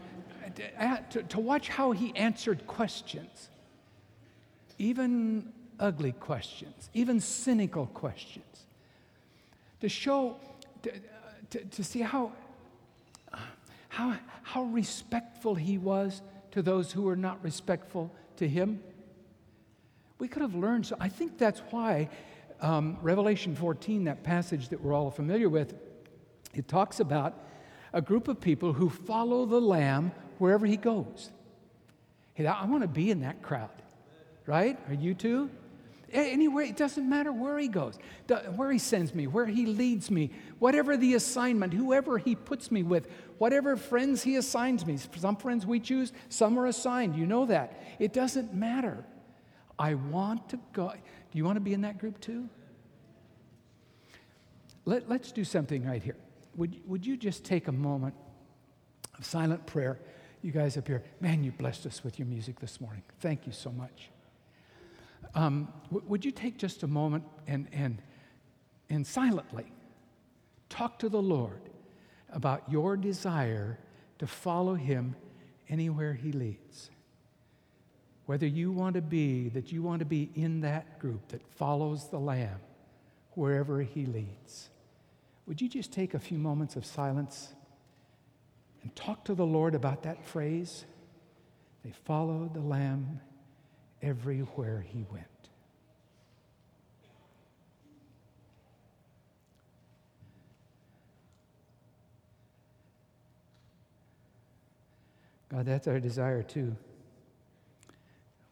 to, 1.10 1.22
to 1.24 1.40
watch 1.40 1.68
how 1.68 1.90
he 1.92 2.14
answered 2.14 2.66
questions, 2.66 3.50
even 4.78 5.52
ugly 5.80 6.12
questions, 6.12 6.90
even 6.94 7.20
cynical 7.20 7.86
questions, 7.86 8.66
to 9.80 9.88
show, 9.88 10.36
to, 10.82 10.92
to, 11.50 11.64
to 11.64 11.84
see 11.84 12.00
how, 12.00 12.32
how, 13.88 14.16
how 14.42 14.62
respectful 14.62 15.56
he 15.56 15.76
was 15.76 16.22
to 16.52 16.62
those 16.62 16.92
who 16.92 17.02
were 17.02 17.16
not 17.16 17.42
respectful 17.42 18.12
to 18.36 18.48
him. 18.48 18.80
We 20.20 20.28
could 20.28 20.42
have 20.42 20.54
learned. 20.54 20.86
So 20.86 20.96
I 21.00 21.08
think 21.08 21.36
that's 21.36 21.60
why 21.70 22.08
um, 22.60 22.98
Revelation 23.02 23.54
14, 23.54 24.04
that 24.04 24.22
passage 24.22 24.68
that 24.70 24.80
we're 24.80 24.92
all 24.92 25.10
familiar 25.10 25.48
with, 25.48 25.74
it 26.54 26.68
talks 26.68 27.00
about 27.00 27.34
a 27.92 28.02
group 28.02 28.28
of 28.28 28.40
people 28.40 28.72
who 28.72 28.88
follow 28.88 29.46
the 29.46 29.60
Lamb 29.60 30.12
wherever 30.38 30.66
he 30.66 30.76
goes. 30.76 31.30
Hey, 32.34 32.46
I 32.46 32.64
want 32.66 32.82
to 32.82 32.88
be 32.88 33.10
in 33.10 33.20
that 33.20 33.42
crowd, 33.42 33.70
right? 34.46 34.78
Are 34.88 34.94
you 34.94 35.14
too? 35.14 35.50
Anywhere, 36.10 36.64
it 36.64 36.76
doesn't 36.76 37.06
matter 37.06 37.30
where 37.32 37.58
he 37.58 37.68
goes, 37.68 37.98
where 38.56 38.72
he 38.72 38.78
sends 38.78 39.14
me, 39.14 39.26
where 39.26 39.44
he 39.44 39.66
leads 39.66 40.10
me, 40.10 40.30
whatever 40.58 40.96
the 40.96 41.14
assignment, 41.14 41.74
whoever 41.74 42.16
he 42.16 42.34
puts 42.34 42.70
me 42.70 42.82
with, 42.82 43.08
whatever 43.36 43.76
friends 43.76 44.22
he 44.22 44.36
assigns 44.36 44.86
me. 44.86 44.96
Some 45.16 45.36
friends 45.36 45.66
we 45.66 45.80
choose, 45.80 46.12
some 46.30 46.58
are 46.58 46.66
assigned. 46.66 47.14
You 47.14 47.26
know 47.26 47.44
that. 47.46 47.82
It 47.98 48.14
doesn't 48.14 48.54
matter. 48.54 49.04
I 49.78 49.94
want 49.94 50.48
to 50.48 50.58
go. 50.72 50.92
Do 51.30 51.38
you 51.38 51.44
want 51.44 51.56
to 51.56 51.60
be 51.60 51.74
in 51.74 51.82
that 51.82 51.98
group 51.98 52.20
too? 52.20 52.48
Let, 54.84 55.08
let's 55.08 55.32
do 55.32 55.44
something 55.44 55.84
right 55.84 56.02
here. 56.02 56.16
Would, 56.56 56.80
would 56.86 57.06
you 57.06 57.16
just 57.16 57.44
take 57.44 57.68
a 57.68 57.72
moment 57.72 58.14
of 59.18 59.24
silent 59.24 59.66
prayer? 59.66 59.98
You 60.40 60.52
guys 60.52 60.76
up 60.76 60.86
here, 60.86 61.02
man, 61.20 61.44
you 61.44 61.52
blessed 61.52 61.84
us 61.86 62.02
with 62.02 62.18
your 62.18 62.26
music 62.26 62.58
this 62.60 62.80
morning. 62.80 63.02
Thank 63.20 63.46
you 63.46 63.52
so 63.52 63.70
much. 63.70 64.10
Um, 65.34 65.72
w- 65.90 66.06
would 66.08 66.24
you 66.24 66.30
take 66.30 66.56
just 66.56 66.82
a 66.82 66.86
moment 66.86 67.24
and, 67.46 67.68
and, 67.72 68.00
and 68.88 69.06
silently 69.06 69.66
talk 70.68 70.98
to 71.00 71.08
the 71.08 71.20
Lord 71.20 71.60
about 72.30 72.70
your 72.70 72.96
desire 72.96 73.78
to 74.18 74.26
follow 74.26 74.74
Him 74.74 75.16
anywhere 75.68 76.14
He 76.14 76.32
leads? 76.32 76.90
Whether 78.28 78.46
you 78.46 78.70
want 78.70 78.94
to 78.94 79.02
be, 79.02 79.48
that 79.48 79.72
you 79.72 79.82
want 79.82 80.00
to 80.00 80.04
be 80.04 80.30
in 80.36 80.60
that 80.60 80.98
group 80.98 81.28
that 81.28 81.40
follows 81.56 82.10
the 82.10 82.20
Lamb 82.20 82.60
wherever 83.32 83.80
He 83.80 84.06
leads. 84.06 84.68
Would 85.46 85.60
you 85.60 85.68
just 85.68 85.92
take 85.92 86.14
a 86.14 86.18
few 86.18 86.38
moments 86.38 86.76
of 86.76 86.84
silence? 86.84 87.54
and 88.82 88.96
talk 88.96 89.24
to 89.24 89.34
the 89.34 89.44
Lord 89.44 89.74
about 89.74 90.04
that 90.04 90.24
phrase. 90.24 90.84
They 91.84 91.92
followed 92.04 92.54
the 92.54 92.60
Lamb 92.60 93.20
everywhere 94.02 94.84
he 94.88 95.04
went. 95.10 95.26
God, 105.50 105.66
that's 105.66 105.86
our 105.88 105.98
desire 105.98 106.42
too. 106.42 106.76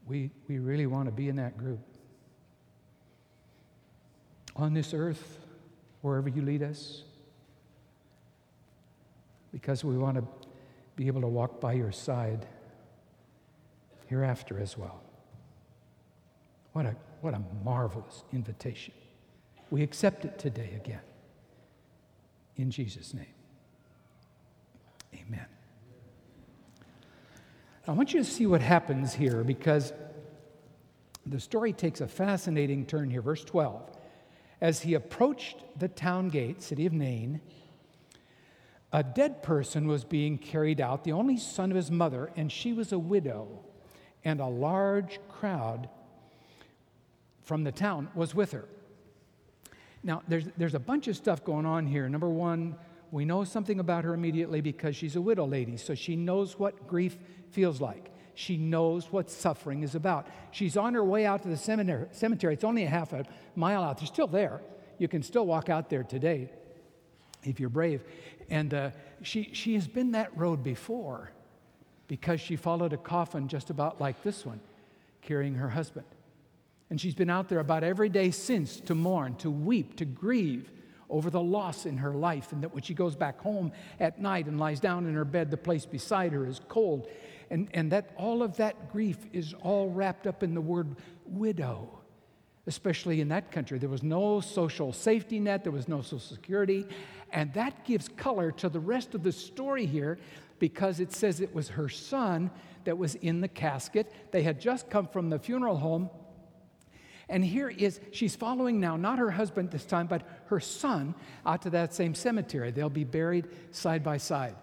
We, 0.06 0.30
we 0.48 0.58
really 0.58 0.86
want 0.86 1.06
to 1.06 1.12
be 1.12 1.28
in 1.28 1.36
that 1.36 1.58
group. 1.58 1.80
On 4.54 4.72
this 4.72 4.94
earth, 4.94 5.38
wherever 6.00 6.28
you 6.28 6.42
lead 6.42 6.62
us, 6.62 7.02
because 9.52 9.84
we 9.84 9.96
want 9.98 10.16
to 10.16 10.24
be 10.94 11.08
able 11.08 11.20
to 11.20 11.26
walk 11.26 11.60
by 11.60 11.72
your 11.72 11.92
side 11.92 12.46
hereafter 14.06 14.58
as 14.58 14.78
well. 14.78 15.00
What 16.72 16.86
a, 16.86 16.94
what 17.20 17.34
a 17.34 17.42
marvelous 17.64 18.22
invitation. 18.32 18.94
We 19.70 19.82
accept 19.82 20.24
it 20.24 20.38
today 20.38 20.72
again. 20.76 21.00
In 22.56 22.70
Jesus' 22.70 23.12
name. 23.12 23.26
Amen. 25.14 25.46
I 27.88 27.92
want 27.92 28.12
you 28.12 28.18
to 28.18 28.28
see 28.28 28.46
what 28.46 28.60
happens 28.62 29.14
here 29.14 29.44
because 29.44 29.92
the 31.24 31.38
story 31.38 31.72
takes 31.72 32.00
a 32.00 32.08
fascinating 32.08 32.84
turn 32.84 33.10
here. 33.10 33.22
Verse 33.22 33.44
12. 33.44 33.90
As 34.60 34.80
he 34.80 34.94
approached 34.94 35.58
the 35.78 35.86
town 35.86 36.28
gate, 36.28 36.62
city 36.62 36.86
of 36.86 36.92
Nain, 36.92 37.40
a 38.92 39.04
dead 39.04 39.40
person 39.40 39.86
was 39.86 40.04
being 40.04 40.36
carried 40.36 40.80
out, 40.80 41.04
the 41.04 41.12
only 41.12 41.36
son 41.36 41.70
of 41.70 41.76
his 41.76 41.90
mother, 41.90 42.32
and 42.34 42.50
she 42.50 42.72
was 42.72 42.90
a 42.90 42.98
widow. 42.98 43.46
And 44.24 44.40
a 44.40 44.46
large 44.46 45.20
crowd 45.28 45.88
from 47.44 47.62
the 47.62 47.70
town 47.70 48.08
was 48.16 48.34
with 48.34 48.50
her. 48.50 48.64
Now, 50.02 50.22
there's, 50.26 50.46
there's 50.56 50.74
a 50.74 50.80
bunch 50.80 51.06
of 51.06 51.14
stuff 51.14 51.44
going 51.44 51.66
on 51.66 51.86
here. 51.86 52.08
Number 52.08 52.28
one, 52.28 52.74
we 53.12 53.24
know 53.24 53.44
something 53.44 53.78
about 53.78 54.04
her 54.04 54.14
immediately 54.14 54.60
because 54.60 54.96
she's 54.96 55.14
a 55.14 55.20
widow 55.20 55.46
lady, 55.46 55.76
so 55.76 55.94
she 55.94 56.16
knows 56.16 56.58
what 56.58 56.88
grief 56.88 57.16
feels 57.50 57.80
like. 57.80 58.10
She 58.34 58.58
knows 58.58 59.10
what 59.10 59.30
suffering 59.30 59.82
is 59.82 59.94
about. 59.94 60.26
She's 60.50 60.76
on 60.76 60.92
her 60.94 61.02
way 61.02 61.24
out 61.24 61.42
to 61.42 61.48
the 61.48 61.56
cemetery. 61.56 62.06
cemetery. 62.12 62.52
It's 62.52 62.64
only 62.64 62.84
a 62.84 62.88
half 62.88 63.12
a 63.14 63.24
mile 63.54 63.82
out. 63.82 63.98
They're 63.98 64.06
still 64.06 64.26
there. 64.26 64.60
You 64.98 65.08
can 65.08 65.22
still 65.22 65.46
walk 65.46 65.70
out 65.70 65.88
there 65.88 66.02
today 66.02 66.50
if 67.44 67.58
you're 67.58 67.70
brave. 67.70 68.04
And 68.50 68.74
uh, 68.74 68.90
she, 69.22 69.50
she 69.52 69.74
has 69.74 69.88
been 69.88 70.12
that 70.12 70.36
road 70.36 70.62
before 70.62 71.32
because 72.08 72.40
she 72.40 72.56
followed 72.56 72.92
a 72.92 72.98
coffin 72.98 73.48
just 73.48 73.70
about 73.70 74.00
like 74.00 74.22
this 74.22 74.44
one, 74.44 74.60
carrying 75.22 75.54
her 75.54 75.70
husband. 75.70 76.06
And 76.90 77.00
she's 77.00 77.14
been 77.14 77.30
out 77.30 77.48
there 77.48 77.58
about 77.58 77.82
every 77.82 78.08
day 78.08 78.30
since 78.30 78.80
to 78.80 78.94
mourn, 78.94 79.34
to 79.36 79.50
weep, 79.50 79.96
to 79.96 80.04
grieve 80.04 80.70
over 81.08 81.30
the 81.30 81.40
loss 81.40 81.86
in 81.86 81.98
her 81.98 82.12
life. 82.12 82.52
And 82.52 82.62
that 82.62 82.72
when 82.72 82.82
she 82.82 82.94
goes 82.94 83.16
back 83.16 83.40
home 83.40 83.72
at 83.98 84.20
night 84.20 84.46
and 84.46 84.60
lies 84.60 84.78
down 84.78 85.06
in 85.06 85.14
her 85.14 85.24
bed, 85.24 85.50
the 85.50 85.56
place 85.56 85.86
beside 85.86 86.32
her 86.32 86.46
is 86.46 86.60
cold. 86.68 87.08
And, 87.50 87.68
and 87.74 87.92
that 87.92 88.10
all 88.16 88.42
of 88.42 88.56
that 88.56 88.92
grief 88.92 89.18
is 89.32 89.54
all 89.62 89.90
wrapped 89.90 90.26
up 90.26 90.42
in 90.42 90.54
the 90.54 90.60
word 90.60 90.96
widow, 91.24 92.00
especially 92.66 93.20
in 93.20 93.28
that 93.28 93.52
country. 93.52 93.78
There 93.78 93.88
was 93.88 94.02
no 94.02 94.40
social 94.40 94.92
safety 94.92 95.38
net, 95.38 95.62
there 95.62 95.72
was 95.72 95.88
no 95.88 96.02
social 96.02 96.18
security. 96.18 96.86
And 97.32 97.52
that 97.54 97.84
gives 97.84 98.08
color 98.08 98.50
to 98.52 98.68
the 98.68 98.80
rest 98.80 99.14
of 99.14 99.22
the 99.22 99.32
story 99.32 99.86
here 99.86 100.18
because 100.58 101.00
it 101.00 101.12
says 101.12 101.40
it 101.40 101.54
was 101.54 101.68
her 101.70 101.88
son 101.88 102.50
that 102.84 102.98
was 102.98 103.14
in 103.16 103.40
the 103.40 103.48
casket. 103.48 104.12
They 104.32 104.42
had 104.42 104.60
just 104.60 104.90
come 104.90 105.06
from 105.06 105.30
the 105.30 105.38
funeral 105.38 105.76
home. 105.76 106.10
And 107.28 107.44
here 107.44 107.68
is, 107.68 108.00
she's 108.12 108.36
following 108.36 108.78
now, 108.78 108.96
not 108.96 109.18
her 109.18 109.32
husband 109.32 109.72
this 109.72 109.84
time, 109.84 110.06
but 110.06 110.22
her 110.46 110.60
son 110.60 111.14
out 111.44 111.62
to 111.62 111.70
that 111.70 111.92
same 111.92 112.14
cemetery. 112.14 112.70
They'll 112.70 112.88
be 112.88 113.04
buried 113.04 113.48
side 113.72 114.04
by 114.04 114.18
side. 114.18 114.54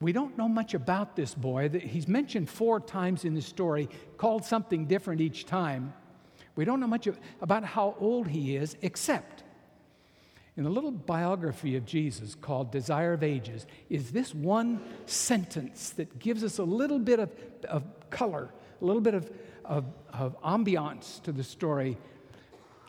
We 0.00 0.12
don't 0.12 0.38
know 0.38 0.48
much 0.48 0.74
about 0.74 1.16
this 1.16 1.34
boy. 1.34 1.68
He's 1.70 2.06
mentioned 2.06 2.48
four 2.48 2.80
times 2.80 3.24
in 3.24 3.34
the 3.34 3.42
story, 3.42 3.88
called 4.16 4.44
something 4.44 4.86
different 4.86 5.20
each 5.20 5.44
time. 5.44 5.92
We 6.54 6.64
don't 6.64 6.80
know 6.80 6.86
much 6.86 7.08
about 7.40 7.64
how 7.64 7.96
old 7.98 8.28
he 8.28 8.56
is, 8.56 8.76
except 8.82 9.44
in 10.58 10.66
a 10.66 10.70
little 10.70 10.90
biography 10.90 11.76
of 11.76 11.86
Jesus 11.86 12.34
called 12.34 12.72
Desire 12.72 13.12
of 13.12 13.22
Ages, 13.22 13.64
is 13.88 14.10
this 14.10 14.34
one 14.34 14.80
sentence 15.06 15.90
that 15.90 16.18
gives 16.18 16.42
us 16.42 16.58
a 16.58 16.64
little 16.64 16.98
bit 16.98 17.20
of, 17.20 17.30
of 17.68 17.84
color, 18.10 18.50
a 18.80 18.84
little 18.84 19.00
bit 19.00 19.14
of, 19.14 19.30
of, 19.64 19.84
of 20.12 20.40
ambiance 20.42 21.22
to 21.22 21.30
the 21.30 21.44
story. 21.44 21.96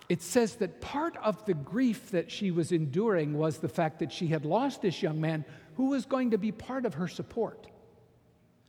It 0.09 0.23
says 0.23 0.55
that 0.55 0.81
part 0.81 1.15
of 1.17 1.45
the 1.45 1.53
grief 1.53 2.09
that 2.09 2.31
she 2.31 2.49
was 2.49 2.71
enduring 2.71 3.37
was 3.37 3.59
the 3.59 3.69
fact 3.69 3.99
that 3.99 4.11
she 4.11 4.25
had 4.25 4.45
lost 4.45 4.81
this 4.81 5.03
young 5.03 5.21
man 5.21 5.45
who 5.79 5.91
was 5.91 6.05
going 6.05 6.31
to 6.31 6.37
be 6.37 6.51
part 6.51 6.85
of 6.85 6.95
her 6.95 7.07
support. 7.07 7.67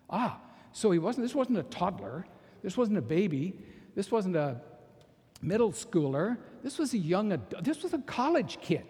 Ah, 0.09 0.41
so 0.71 0.93
he 0.93 0.99
wasn't, 1.01 1.25
this 1.25 1.35
wasn't 1.35 1.59
a 1.59 1.65
toddler, 1.65 2.25
this 2.63 2.77
wasn't 2.77 2.97
a 2.97 3.03
baby, 3.03 3.53
this 3.97 4.13
wasn't 4.13 4.37
a 4.37 4.61
middle 5.43 5.73
schooler, 5.73 6.39
this 6.63 6.79
was 6.79 6.95
a 6.95 6.99
young 6.99 7.33
adult, 7.33 7.65
this 7.65 7.83
was 7.83 7.95
a 7.95 7.99
college 7.99 8.59
kid 8.61 8.85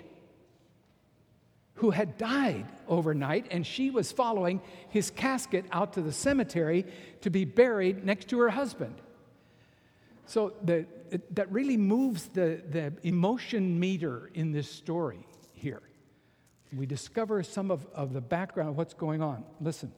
who 1.77 1.89
had 1.89 2.19
died 2.19 2.67
overnight, 2.89 3.47
and 3.51 3.67
she 3.67 3.89
was 3.89 4.13
following 4.13 4.61
his 4.91 5.11
casket 5.11 5.65
out 5.73 5.95
to 5.95 6.03
the 6.03 6.13
cemetery 6.13 6.85
to 7.23 7.31
be 7.31 7.47
buried 7.47 8.05
next 8.05 8.29
to 8.29 8.39
her 8.39 8.51
husband. 8.51 8.97
So 10.27 10.53
the, 10.63 10.85
that 11.31 11.51
really 11.51 11.79
moves 11.79 12.29
the, 12.29 12.61
the 12.69 12.93
emotion 13.03 13.81
meter 13.81 14.31
in 14.35 14.53
this 14.53 14.71
story. 14.71 15.27
We 16.73 16.87
discover 16.87 17.43
some 17.43 17.71
of, 17.71 17.87
of 17.95 18.13
the 18.13 18.21
background 18.21 18.71
of 18.71 18.77
what's 18.77 18.95
going 18.95 19.23
on. 19.23 19.45
Listen. 19.61 19.93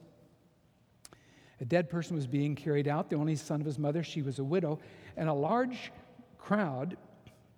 A 1.60 1.64
dead 1.64 1.88
person 1.88 2.16
was 2.16 2.26
being 2.26 2.56
carried 2.56 2.88
out, 2.88 3.08
the 3.08 3.16
only 3.16 3.36
son 3.36 3.60
of 3.60 3.66
his 3.66 3.78
mother. 3.78 4.02
She 4.02 4.20
was 4.20 4.40
a 4.40 4.44
widow, 4.44 4.80
and 5.16 5.28
a 5.28 5.32
large 5.32 5.92
crowd 6.36 6.96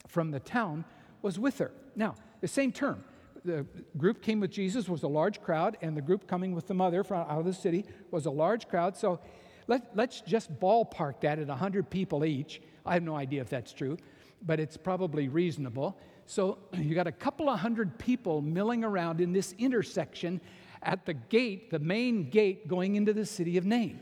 from 0.09 0.31
the 0.31 0.41
town 0.41 0.85
was 1.23 1.39
with 1.39 1.59
her. 1.59 1.71
Now, 1.97 2.15
the 2.43 2.49
same 2.49 2.71
term. 2.71 3.03
The 3.47 3.67
group 3.97 4.21
came 4.23 4.41
with 4.41 4.51
Jesus 4.51 4.89
was 4.89 5.03
a 5.03 5.09
large 5.09 5.41
crowd, 5.43 5.79
and 5.81 5.97
the 5.97 6.03
group 6.03 6.27
coming 6.27 6.55
with 6.55 6.67
the 6.67 6.75
mother 6.75 7.03
from 7.03 7.21
out 7.21 7.39
of 7.39 7.45
the 7.47 7.55
city 7.55 7.87
was 8.11 8.27
a 8.27 8.31
large 8.31 8.69
crowd. 8.69 8.97
So 8.97 9.21
let, 9.67 9.97
let's 9.97 10.21
just 10.21 10.53
ballpark 10.61 11.21
that 11.23 11.39
at 11.39 11.49
100 11.49 11.89
people 11.89 12.25
each. 12.25 12.61
I 12.85 12.95
have 12.95 13.03
no 13.03 13.17
idea 13.17 13.41
if 13.41 13.49
that's 13.49 13.73
true, 13.73 13.97
but 14.43 14.61
it's 14.61 14.77
probably 14.77 15.29
reasonable. 15.29 15.99
So 16.27 16.59
you 16.73 16.95
got 16.95 17.07
a 17.07 17.13
couple 17.13 17.49
of 17.49 17.59
hundred 17.59 17.99
people 17.99 18.41
milling 18.41 18.85
around 18.85 19.21
in 19.21 19.33
this 19.33 19.55
intersection 19.59 20.41
at 20.83 21.07
the 21.07 21.15
gate, 21.15 21.71
the 21.71 21.79
main 21.79 22.29
gate 22.29 22.69
going 22.69 22.97
into 22.97 23.13
the 23.13 23.27
city 23.27 23.57
of 23.57 23.65
Nain. 23.65 24.01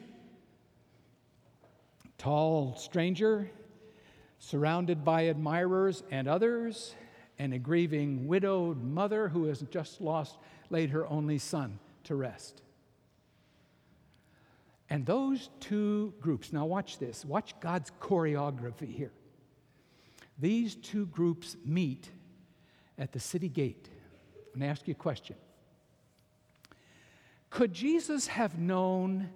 Tall 2.18 2.74
stranger, 2.76 3.50
surrounded 4.38 5.04
by 5.04 5.22
admirers 5.22 6.02
and 6.10 6.28
others, 6.28 6.94
and 7.38 7.54
a 7.54 7.58
grieving 7.58 8.26
widowed 8.26 8.82
mother 8.82 9.28
who 9.28 9.44
has 9.44 9.60
just 9.70 10.00
lost, 10.00 10.38
laid 10.70 10.90
her 10.90 11.06
only 11.08 11.38
son 11.38 11.78
to 12.04 12.14
rest. 12.14 12.62
And 14.90 15.06
those 15.06 15.48
two 15.58 16.12
groups, 16.20 16.52
now 16.52 16.66
watch 16.66 16.98
this, 16.98 17.24
watch 17.24 17.54
God's 17.60 17.90
choreography 18.00 18.94
here. 18.94 19.12
These 20.42 20.74
two 20.74 21.06
groups 21.06 21.56
meet 21.64 22.10
at 22.98 23.12
the 23.12 23.20
city 23.20 23.48
gate. 23.48 23.88
I'm 24.52 24.58
going 24.58 24.68
to 24.68 24.72
ask 24.72 24.88
you 24.88 24.92
a 24.92 24.96
question. 24.96 25.36
Could 27.48 27.72
Jesus 27.72 28.26
have 28.26 28.58
known 28.58 29.30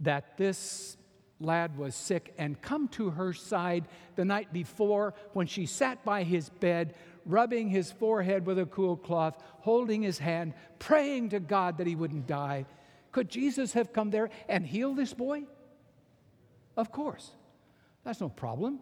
that 0.00 0.36
this 0.36 0.96
lad 1.38 1.78
was 1.78 1.94
sick 1.94 2.34
and 2.36 2.60
come 2.60 2.88
to 2.88 3.10
her 3.10 3.32
side 3.32 3.86
the 4.16 4.24
night 4.24 4.52
before 4.52 5.14
when 5.34 5.46
she 5.46 5.66
sat 5.66 6.04
by 6.04 6.24
his 6.24 6.48
bed, 6.48 6.96
rubbing 7.24 7.68
his 7.68 7.92
forehead 7.92 8.44
with 8.44 8.58
a 8.58 8.66
cool 8.66 8.96
cloth, 8.96 9.40
holding 9.60 10.02
his 10.02 10.18
hand, 10.18 10.54
praying 10.80 11.28
to 11.28 11.38
God 11.38 11.78
that 11.78 11.86
he 11.86 11.94
wouldn't 11.94 12.26
die. 12.26 12.66
Could 13.12 13.28
Jesus 13.28 13.74
have 13.74 13.92
come 13.92 14.10
there 14.10 14.30
and 14.48 14.66
healed 14.66 14.96
this 14.96 15.14
boy? 15.14 15.44
Of 16.76 16.90
course. 16.90 17.30
That's 18.02 18.20
no 18.20 18.28
problem. 18.28 18.80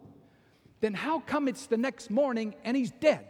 Then 0.81 0.93
how 0.93 1.19
come 1.19 1.47
it's 1.47 1.67
the 1.67 1.77
next 1.77 2.09
morning 2.09 2.55
and 2.63 2.75
he's 2.75 2.91
dead? 2.91 3.27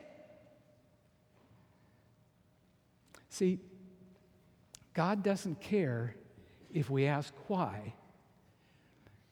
See, 3.30 3.60
God 4.94 5.24
doesn't 5.24 5.62
care 5.62 6.16
if 6.72 6.90
we 6.90 7.06
ask 7.06 7.34
why 7.48 7.94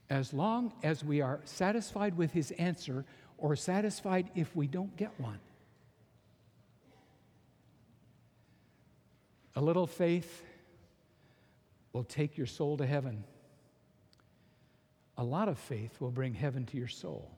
as 0.10 0.34
long 0.34 0.74
as 0.84 1.04
we 1.04 1.22
are 1.22 1.42
satisfied 1.44 2.16
with 2.16 2.32
his 2.32 2.52
answer 2.52 3.06
or 3.38 3.56
satisfied 3.56 4.30
if 4.36 4.56
we 4.56 4.68
don't 4.68 4.96
get 4.96 5.12
one. 5.20 5.40
A 9.56 9.62
little 9.62 9.88
faith 9.88 10.44
will 11.92 12.04
take 12.04 12.38
your 12.38 12.48
soul 12.48 12.78
to 12.78 12.86
heaven. 12.86 13.24
A 15.18 15.24
lot 15.24 15.50
of 15.50 15.58
faith 15.58 16.00
will 16.00 16.12
bring 16.12 16.34
heaven 16.34 16.66
to 16.68 16.78
your 16.78 16.88
soul. 16.88 17.32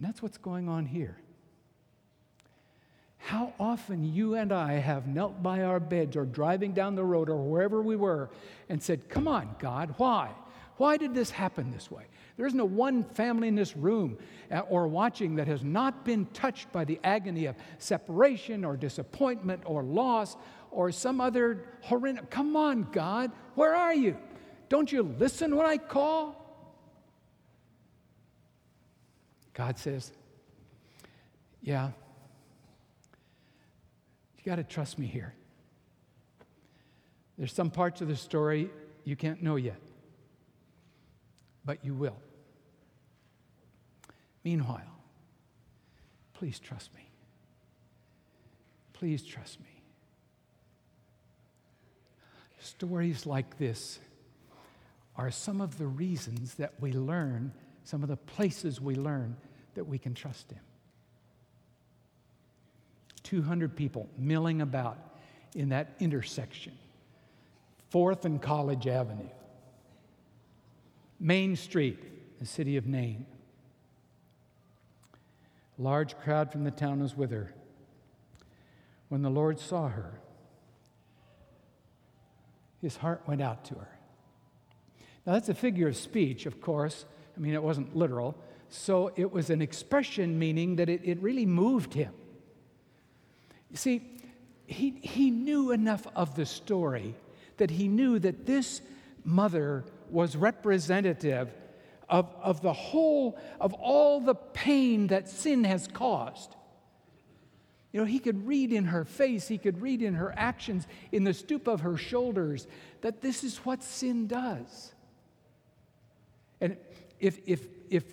And 0.00 0.08
that's 0.08 0.22
what's 0.22 0.38
going 0.38 0.66
on 0.66 0.86
here. 0.86 1.18
How 3.18 3.52
often 3.60 4.02
you 4.02 4.34
and 4.34 4.50
I 4.50 4.72
have 4.72 5.06
knelt 5.06 5.42
by 5.42 5.62
our 5.62 5.78
beds 5.78 6.16
or 6.16 6.24
driving 6.24 6.72
down 6.72 6.94
the 6.94 7.04
road 7.04 7.28
or 7.28 7.36
wherever 7.36 7.82
we 7.82 7.96
were 7.96 8.30
and 8.70 8.82
said, 8.82 9.10
Come 9.10 9.28
on, 9.28 9.54
God, 9.58 9.94
why? 9.98 10.30
Why 10.78 10.96
did 10.96 11.14
this 11.14 11.30
happen 11.30 11.70
this 11.70 11.90
way? 11.90 12.04
There 12.38 12.46
isn't 12.46 12.58
a 12.58 12.64
one 12.64 13.04
family 13.04 13.48
in 13.48 13.54
this 13.54 13.76
room 13.76 14.16
uh, 14.50 14.60
or 14.60 14.88
watching 14.88 15.36
that 15.36 15.46
has 15.46 15.62
not 15.62 16.06
been 16.06 16.24
touched 16.32 16.72
by 16.72 16.86
the 16.86 16.98
agony 17.04 17.44
of 17.44 17.56
separation 17.76 18.64
or 18.64 18.78
disappointment 18.78 19.62
or 19.66 19.82
loss 19.82 20.38
or 20.70 20.90
some 20.90 21.20
other 21.20 21.66
horrendous. 21.82 22.24
Come 22.30 22.56
on, 22.56 22.88
God, 22.92 23.32
where 23.54 23.76
are 23.76 23.94
you? 23.94 24.16
Don't 24.70 24.90
you 24.90 25.02
listen 25.02 25.54
when 25.54 25.66
I 25.66 25.76
call? 25.76 26.39
God 29.54 29.78
says, 29.78 30.12
Yeah, 31.62 31.90
you 34.38 34.44
got 34.44 34.56
to 34.56 34.64
trust 34.64 34.98
me 34.98 35.06
here. 35.06 35.34
There's 37.36 37.52
some 37.52 37.70
parts 37.70 38.00
of 38.00 38.08
the 38.08 38.16
story 38.16 38.70
you 39.04 39.16
can't 39.16 39.42
know 39.42 39.56
yet, 39.56 39.80
but 41.64 41.84
you 41.84 41.94
will. 41.94 42.16
Meanwhile, 44.44 44.82
please 46.34 46.58
trust 46.58 46.94
me. 46.94 47.08
Please 48.92 49.22
trust 49.22 49.60
me. 49.60 49.66
Stories 52.58 53.24
like 53.24 53.58
this 53.58 53.98
are 55.16 55.30
some 55.30 55.60
of 55.60 55.78
the 55.78 55.86
reasons 55.86 56.54
that 56.54 56.74
we 56.80 56.92
learn, 56.92 57.52
some 57.90 58.04
of 58.04 58.08
the 58.08 58.16
places 58.16 58.80
we 58.80 58.94
learn 58.94 59.36
that 59.74 59.82
we 59.82 59.98
can 59.98 60.14
trust 60.14 60.52
Him. 60.52 60.60
200 63.24 63.74
people 63.74 64.08
milling 64.16 64.60
about 64.60 64.96
in 65.56 65.70
that 65.70 65.96
intersection, 65.98 66.72
4th 67.92 68.24
and 68.24 68.40
College 68.40 68.86
Avenue, 68.86 69.28
Main 71.18 71.56
Street, 71.56 72.38
the 72.38 72.46
city 72.46 72.76
of 72.76 72.86
Nain. 72.86 73.26
Large 75.76 76.16
crowd 76.18 76.52
from 76.52 76.62
the 76.62 76.70
town 76.70 77.00
was 77.00 77.16
with 77.16 77.32
her. 77.32 77.52
When 79.08 79.22
the 79.22 79.30
Lord 79.30 79.58
saw 79.58 79.88
her, 79.88 80.20
his 82.80 82.98
heart 82.98 83.22
went 83.26 83.42
out 83.42 83.64
to 83.64 83.74
her. 83.74 83.98
Now, 85.26 85.32
that's 85.32 85.48
a 85.48 85.54
figure 85.54 85.88
of 85.88 85.96
speech, 85.96 86.46
of 86.46 86.60
course. 86.60 87.04
I 87.36 87.40
mean, 87.40 87.54
it 87.54 87.62
wasn't 87.62 87.96
literal. 87.96 88.36
So 88.68 89.12
it 89.16 89.30
was 89.30 89.50
an 89.50 89.60
expression 89.60 90.38
meaning 90.38 90.76
that 90.76 90.88
it, 90.88 91.00
it 91.04 91.20
really 91.20 91.46
moved 91.46 91.94
him. 91.94 92.12
You 93.70 93.76
see, 93.76 94.02
he, 94.66 94.90
he 95.02 95.30
knew 95.30 95.72
enough 95.72 96.06
of 96.14 96.36
the 96.36 96.46
story 96.46 97.14
that 97.56 97.70
he 97.70 97.88
knew 97.88 98.18
that 98.18 98.46
this 98.46 98.80
mother 99.24 99.84
was 100.08 100.36
representative 100.36 101.52
of, 102.08 102.28
of 102.42 102.60
the 102.62 102.72
whole, 102.72 103.38
of 103.60 103.72
all 103.74 104.20
the 104.20 104.34
pain 104.34 105.08
that 105.08 105.28
sin 105.28 105.64
has 105.64 105.86
caused. 105.86 106.54
You 107.92 108.00
know, 108.00 108.06
he 108.06 108.20
could 108.20 108.46
read 108.46 108.72
in 108.72 108.84
her 108.86 109.04
face, 109.04 109.48
he 109.48 109.58
could 109.58 109.82
read 109.82 110.02
in 110.02 110.14
her 110.14 110.32
actions, 110.36 110.86
in 111.10 111.24
the 111.24 111.34
stoop 111.34 111.66
of 111.66 111.80
her 111.80 111.96
shoulders, 111.96 112.66
that 113.00 113.20
this 113.20 113.42
is 113.42 113.58
what 113.58 113.82
sin 113.82 114.26
does. 114.26 114.92
And 116.60 116.76
if, 117.20 117.38
if, 117.46 117.66
if 117.88 118.04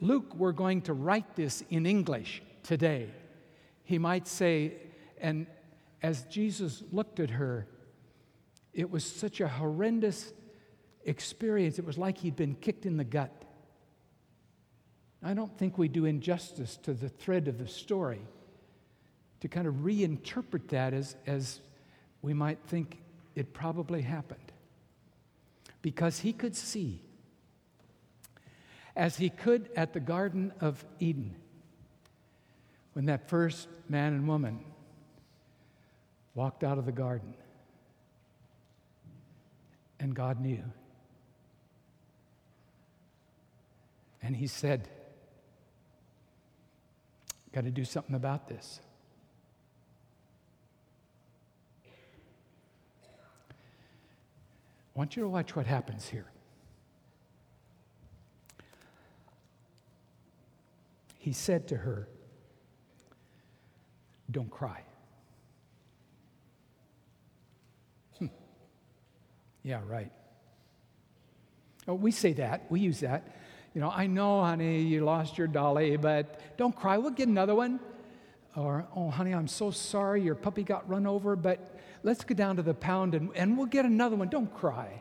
Luke 0.00 0.34
were 0.34 0.52
going 0.52 0.82
to 0.82 0.92
write 0.92 1.34
this 1.34 1.64
in 1.70 1.86
English 1.86 2.42
today, 2.62 3.08
he 3.84 3.98
might 3.98 4.28
say, 4.28 4.74
and 5.20 5.46
as 6.02 6.22
Jesus 6.24 6.82
looked 6.92 7.20
at 7.20 7.30
her, 7.30 7.66
it 8.72 8.90
was 8.90 9.04
such 9.04 9.40
a 9.40 9.48
horrendous 9.48 10.32
experience. 11.04 11.78
It 11.78 11.84
was 11.84 11.98
like 11.98 12.18
he'd 12.18 12.36
been 12.36 12.54
kicked 12.54 12.86
in 12.86 12.96
the 12.96 13.04
gut. 13.04 13.30
I 15.22 15.34
don't 15.34 15.56
think 15.56 15.78
we 15.78 15.88
do 15.88 16.04
injustice 16.04 16.76
to 16.78 16.94
the 16.94 17.08
thread 17.08 17.48
of 17.48 17.58
the 17.58 17.68
story 17.68 18.20
to 19.40 19.48
kind 19.48 19.66
of 19.66 19.74
reinterpret 19.74 20.68
that 20.68 20.94
as, 20.94 21.16
as 21.26 21.60
we 22.22 22.34
might 22.34 22.58
think 22.66 22.98
it 23.34 23.52
probably 23.52 24.02
happened. 24.02 24.52
Because 25.80 26.20
he 26.20 26.32
could 26.32 26.56
see, 26.56 27.02
as 28.94 29.16
he 29.16 29.30
could 29.30 29.70
at 29.76 29.92
the 29.92 30.00
Garden 30.00 30.52
of 30.60 30.84
Eden, 30.98 31.34
when 32.92 33.06
that 33.06 33.28
first 33.28 33.68
man 33.88 34.12
and 34.12 34.28
woman 34.28 34.60
walked 36.34 36.64
out 36.64 36.78
of 36.78 36.86
the 36.86 36.92
garden, 36.92 37.34
and 40.00 40.14
God 40.14 40.40
knew. 40.40 40.62
And 44.22 44.36
he 44.36 44.46
said, 44.46 44.88
Got 47.52 47.64
to 47.64 47.70
do 47.70 47.84
something 47.84 48.14
about 48.14 48.48
this. 48.48 48.80
I 54.94 54.98
want 54.98 55.16
you 55.16 55.22
to 55.22 55.28
watch 55.28 55.54
what 55.54 55.66
happens 55.66 56.08
here. 56.08 56.31
He 61.22 61.32
said 61.32 61.68
to 61.68 61.76
her, 61.76 62.08
Don't 64.28 64.50
cry. 64.50 64.82
Hmm. 68.18 68.26
Yeah, 69.62 69.82
right. 69.86 70.10
Oh, 71.86 71.94
we 71.94 72.10
say 72.10 72.32
that, 72.32 72.66
we 72.70 72.80
use 72.80 72.98
that. 73.00 73.36
You 73.72 73.80
know, 73.80 73.88
I 73.88 74.08
know, 74.08 74.42
honey, 74.42 74.82
you 74.82 75.04
lost 75.04 75.38
your 75.38 75.46
dolly, 75.46 75.96
but 75.96 76.40
don't 76.56 76.74
cry, 76.74 76.98
we'll 76.98 77.12
get 77.12 77.28
another 77.28 77.54
one. 77.54 77.78
Or, 78.56 78.88
oh, 78.96 79.08
honey, 79.08 79.32
I'm 79.32 79.46
so 79.46 79.70
sorry 79.70 80.22
your 80.22 80.34
puppy 80.34 80.64
got 80.64 80.88
run 80.88 81.06
over, 81.06 81.36
but 81.36 81.78
let's 82.02 82.24
go 82.24 82.34
down 82.34 82.56
to 82.56 82.62
the 82.62 82.74
pound 82.74 83.14
and, 83.14 83.30
and 83.36 83.56
we'll 83.56 83.66
get 83.66 83.84
another 83.84 84.16
one. 84.16 84.28
Don't 84.28 84.52
cry. 84.52 85.00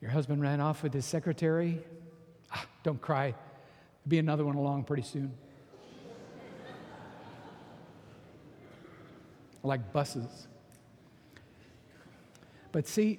Your 0.00 0.10
husband 0.10 0.40
ran 0.40 0.60
off 0.60 0.82
with 0.82 0.94
his 0.94 1.04
secretary. 1.04 1.80
Ah, 2.52 2.64
don't 2.82 3.00
cry. 3.00 3.30
There'll 3.30 4.08
be 4.08 4.18
another 4.18 4.44
one 4.44 4.56
along 4.56 4.84
pretty 4.84 5.02
soon. 5.02 5.32
like 9.62 9.92
buses. 9.92 10.48
But 12.72 12.86
see, 12.86 13.18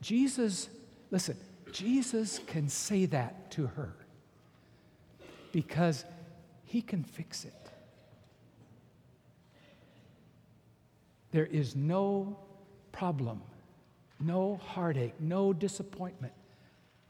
Jesus, 0.00 0.68
listen, 1.10 1.36
Jesus 1.72 2.40
can 2.46 2.68
say 2.68 3.06
that 3.06 3.50
to 3.52 3.66
her 3.68 3.94
because 5.52 6.04
he 6.64 6.82
can 6.82 7.04
fix 7.04 7.44
it. 7.44 7.54
There 11.32 11.46
is 11.46 11.76
no 11.76 12.36
problem, 12.92 13.42
no 14.20 14.60
heartache, 14.62 15.14
no 15.18 15.52
disappointment 15.52 16.32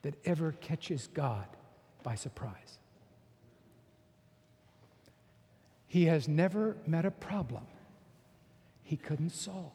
that 0.02 0.14
ever 0.24 0.52
catches 0.60 1.08
God 1.08 1.46
by 2.02 2.14
surprise. 2.14 2.78
He 5.86 6.04
has 6.04 6.28
never 6.28 6.76
met 6.86 7.04
a 7.04 7.10
problem 7.10 7.66
he 8.84 8.96
couldn't 8.96 9.30
solve. 9.30 9.72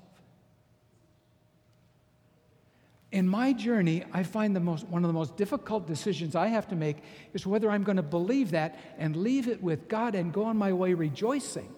In 3.12 3.28
my 3.28 3.54
journey, 3.54 4.04
I 4.12 4.24
find 4.24 4.56
the 4.56 4.60
most, 4.60 4.88
one 4.88 5.04
of 5.04 5.08
the 5.08 5.14
most 5.14 5.38
difficult 5.38 5.88
decisions 5.88 6.36
I 6.36 6.48
have 6.48 6.68
to 6.70 6.76
make 6.76 6.98
is 7.34 7.48
whether 7.48 7.70
I'm 7.70 7.84
going 7.84 7.96
to 7.96 8.04
believe 8.04 8.52
that 8.52 8.78
and 8.98 9.16
leave 9.16 9.48
it 9.48 9.62
with 9.62 9.88
God 9.88 10.16
and 10.16 10.34
go 10.34 10.44
on 10.44 10.58
my 10.58 10.74
way 10.74 10.94
rejoicing, 10.94 11.74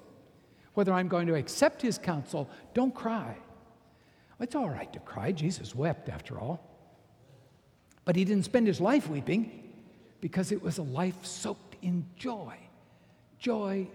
whether 0.73 0.93
I'm 0.93 1.07
going 1.07 1.27
to 1.27 1.35
accept 1.35 1.81
His 1.81 1.97
counsel, 1.97 2.49
don't 2.73 2.93
cry. 2.93 3.37
It's 4.39 4.55
all 4.55 4.69
right 4.69 4.91
to 4.93 4.99
cry. 4.99 5.31
Jesus 5.31 5.73
wept, 5.73 6.09
after 6.09 6.39
all. 6.39 6.63
But 8.05 8.15
He 8.15 8.25
didn't 8.25 8.45
spend 8.45 8.67
His 8.67 8.79
life 8.79 9.09
weeping 9.09 9.71
because 10.21 10.51
it 10.51 10.61
was 10.61 10.77
a 10.77 10.83
life 10.83 11.25
soaked 11.25 11.75
in 11.81 12.05
joy 12.15 12.57
joy 13.39 13.87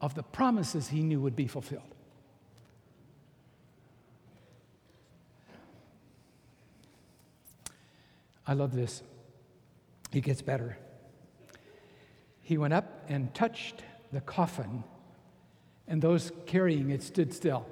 of 0.00 0.14
the 0.14 0.22
promises 0.22 0.88
He 0.88 1.02
knew 1.02 1.20
would 1.20 1.36
be 1.36 1.46
fulfilled. 1.46 1.82
I 8.46 8.54
love 8.54 8.74
this. 8.74 9.02
It 10.12 10.22
gets 10.22 10.42
better. 10.42 10.76
He 12.42 12.58
went 12.58 12.74
up 12.74 13.04
and 13.08 13.32
touched 13.32 13.84
the 14.12 14.20
coffin, 14.20 14.82
and 15.86 16.02
those 16.02 16.32
carrying 16.46 16.90
it 16.90 17.02
stood 17.02 17.32
still. 17.32 17.64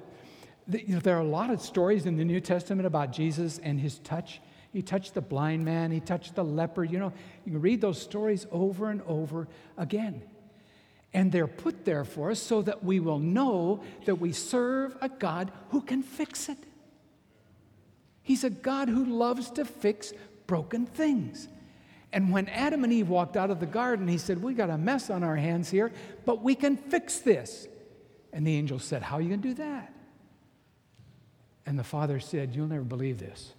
You 0.71 0.95
know, 0.95 0.99
there 0.99 1.17
are 1.17 1.21
a 1.21 1.27
lot 1.27 1.49
of 1.49 1.61
stories 1.61 2.05
in 2.05 2.15
the 2.15 2.25
New 2.25 2.39
Testament 2.39 2.85
about 2.85 3.11
Jesus 3.11 3.59
and 3.59 3.79
his 3.79 3.99
touch. 3.99 4.39
He 4.71 4.83
touched 4.83 5.15
the 5.15 5.21
blind 5.21 5.65
man, 5.65 5.91
he 5.91 5.99
touched 5.99 6.35
the 6.35 6.43
leper. 6.43 6.83
You 6.83 6.99
know, 6.99 7.13
you 7.43 7.53
can 7.53 7.61
read 7.61 7.81
those 7.81 7.99
stories 7.99 8.45
over 8.51 8.89
and 8.89 9.01
over 9.03 9.47
again. 9.77 10.21
And 11.11 11.31
they're 11.31 11.47
put 11.47 11.85
there 11.85 12.05
for 12.05 12.29
us 12.29 12.39
so 12.39 12.61
that 12.61 12.83
we 12.83 12.99
will 12.99 13.17
know 13.17 13.81
that 14.05 14.15
we 14.15 14.31
serve 14.31 14.95
a 15.01 15.09
God 15.09 15.51
who 15.69 15.81
can 15.81 16.03
fix 16.03 16.49
it. 16.49 16.57
He's 18.21 18.43
a 18.43 18.49
God 18.51 18.89
who 18.89 19.05
loves 19.05 19.49
to 19.51 19.65
fix 19.65 20.13
broken 20.45 20.85
things. 20.85 21.47
And 22.13 22.31
when 22.31 22.47
Adam 22.49 22.83
and 22.83 22.93
Eve 22.93 23.09
walked 23.09 23.37
out 23.37 23.49
of 23.49 23.59
the 23.59 23.65
garden, 23.65 24.07
he 24.07 24.19
said, 24.19 24.41
We 24.41 24.53
got 24.53 24.69
a 24.69 24.77
mess 24.77 25.09
on 25.09 25.23
our 25.23 25.35
hands 25.35 25.69
here, 25.69 25.91
but 26.25 26.43
we 26.43 26.53
can 26.53 26.77
fix 26.77 27.19
this. 27.19 27.67
And 28.31 28.45
the 28.45 28.55
angel 28.55 28.77
said, 28.77 29.01
How 29.01 29.17
are 29.17 29.21
you 29.21 29.29
going 29.29 29.41
to 29.41 29.47
do 29.47 29.53
that? 29.55 29.93
And 31.69 31.79
the 31.79 31.83
father 31.85 32.19
said, 32.19 32.53
You'll 32.55 32.67
never 32.67 32.83
believe 32.83 33.19
this. 33.19 33.53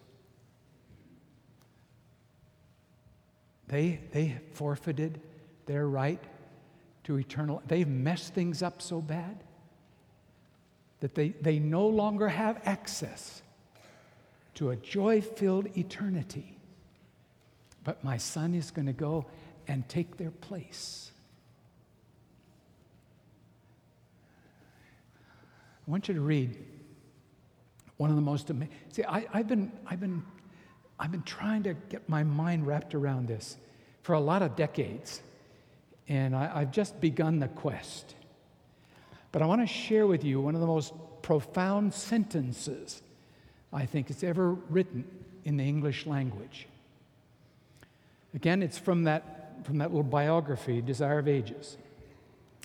They, 3.68 4.01
they 4.12 4.38
forfeited 4.53 5.20
their 5.66 5.87
right 5.87 6.23
to 7.05 7.18
eternal. 7.18 7.62
They've 7.66 7.87
messed 7.87 8.35
things 8.35 8.62
up 8.62 8.83
so 8.83 9.01
bad 9.01 9.42
that 10.99 11.14
they, 11.14 11.29
they 11.40 11.59
no 11.59 11.87
longer 11.87 12.29
have 12.29 12.61
access 12.64 13.40
to 14.57 14.70
a 14.70 14.77
joy 14.77 15.23
filled 15.23 15.75
eternity 15.79 16.59
but 17.85 18.03
my 18.05 18.16
son 18.16 18.55
is 18.55 18.70
going 18.70 18.87
to 18.87 18.92
go 18.92 19.27
and 19.66 19.88
take 19.88 20.16
their 20.16 20.31
place. 20.31 21.11
I 25.87 25.90
want 25.90 26.09
you 26.09 26.14
to 26.14 26.20
read 26.20 26.59
one 28.01 28.09
of 28.09 28.17
the 28.17 28.23
most 28.23 28.49
amazing. 28.49 28.73
See, 28.93 29.05
I, 29.05 29.27
have 29.35 29.47
been, 29.47 29.71
I've, 29.87 30.01
been, 30.01 30.23
I've 30.99 31.13
been 31.13 31.23
trying 31.23 31.65
to 31.65 31.75
get 31.91 32.09
my 32.09 32.25
mind 32.25 32.67
wrapped 32.67 32.95
around 32.95 33.29
this 33.29 33.59
for 34.05 34.15
a 34.15 34.21
lot 34.21 34.41
of 34.41 34.57
decades, 34.57 35.21
and 36.09 36.35
I, 36.35 36.51
I've 36.55 36.71
just 36.71 36.99
begun 36.99 37.41
the 37.41 37.49
quest. 37.49 38.15
But 39.33 39.43
I 39.43 39.45
want 39.45 39.61
to 39.61 39.67
share 39.67 40.07
with 40.07 40.25
you 40.25 40.41
one 40.41 40.55
of 40.55 40.63
the 40.63 40.67
most 40.67 40.95
profound 41.21 41.93
sentences 41.93 43.03
I 43.71 43.85
think 43.85 44.09
it's 44.09 44.25
ever 44.25 44.55
written 44.55 45.05
in 45.45 45.59
the 45.59 45.65
English 45.65 46.07
language. 46.07 46.69
Again, 48.35 48.63
it's 48.63 48.79
from 48.79 49.05
that, 49.05 49.59
from 49.65 49.77
that 49.77 49.91
little 49.91 50.05
biography, 50.05 50.81
Desire 50.81 51.19
of 51.19 51.29
Ages. 51.29 51.77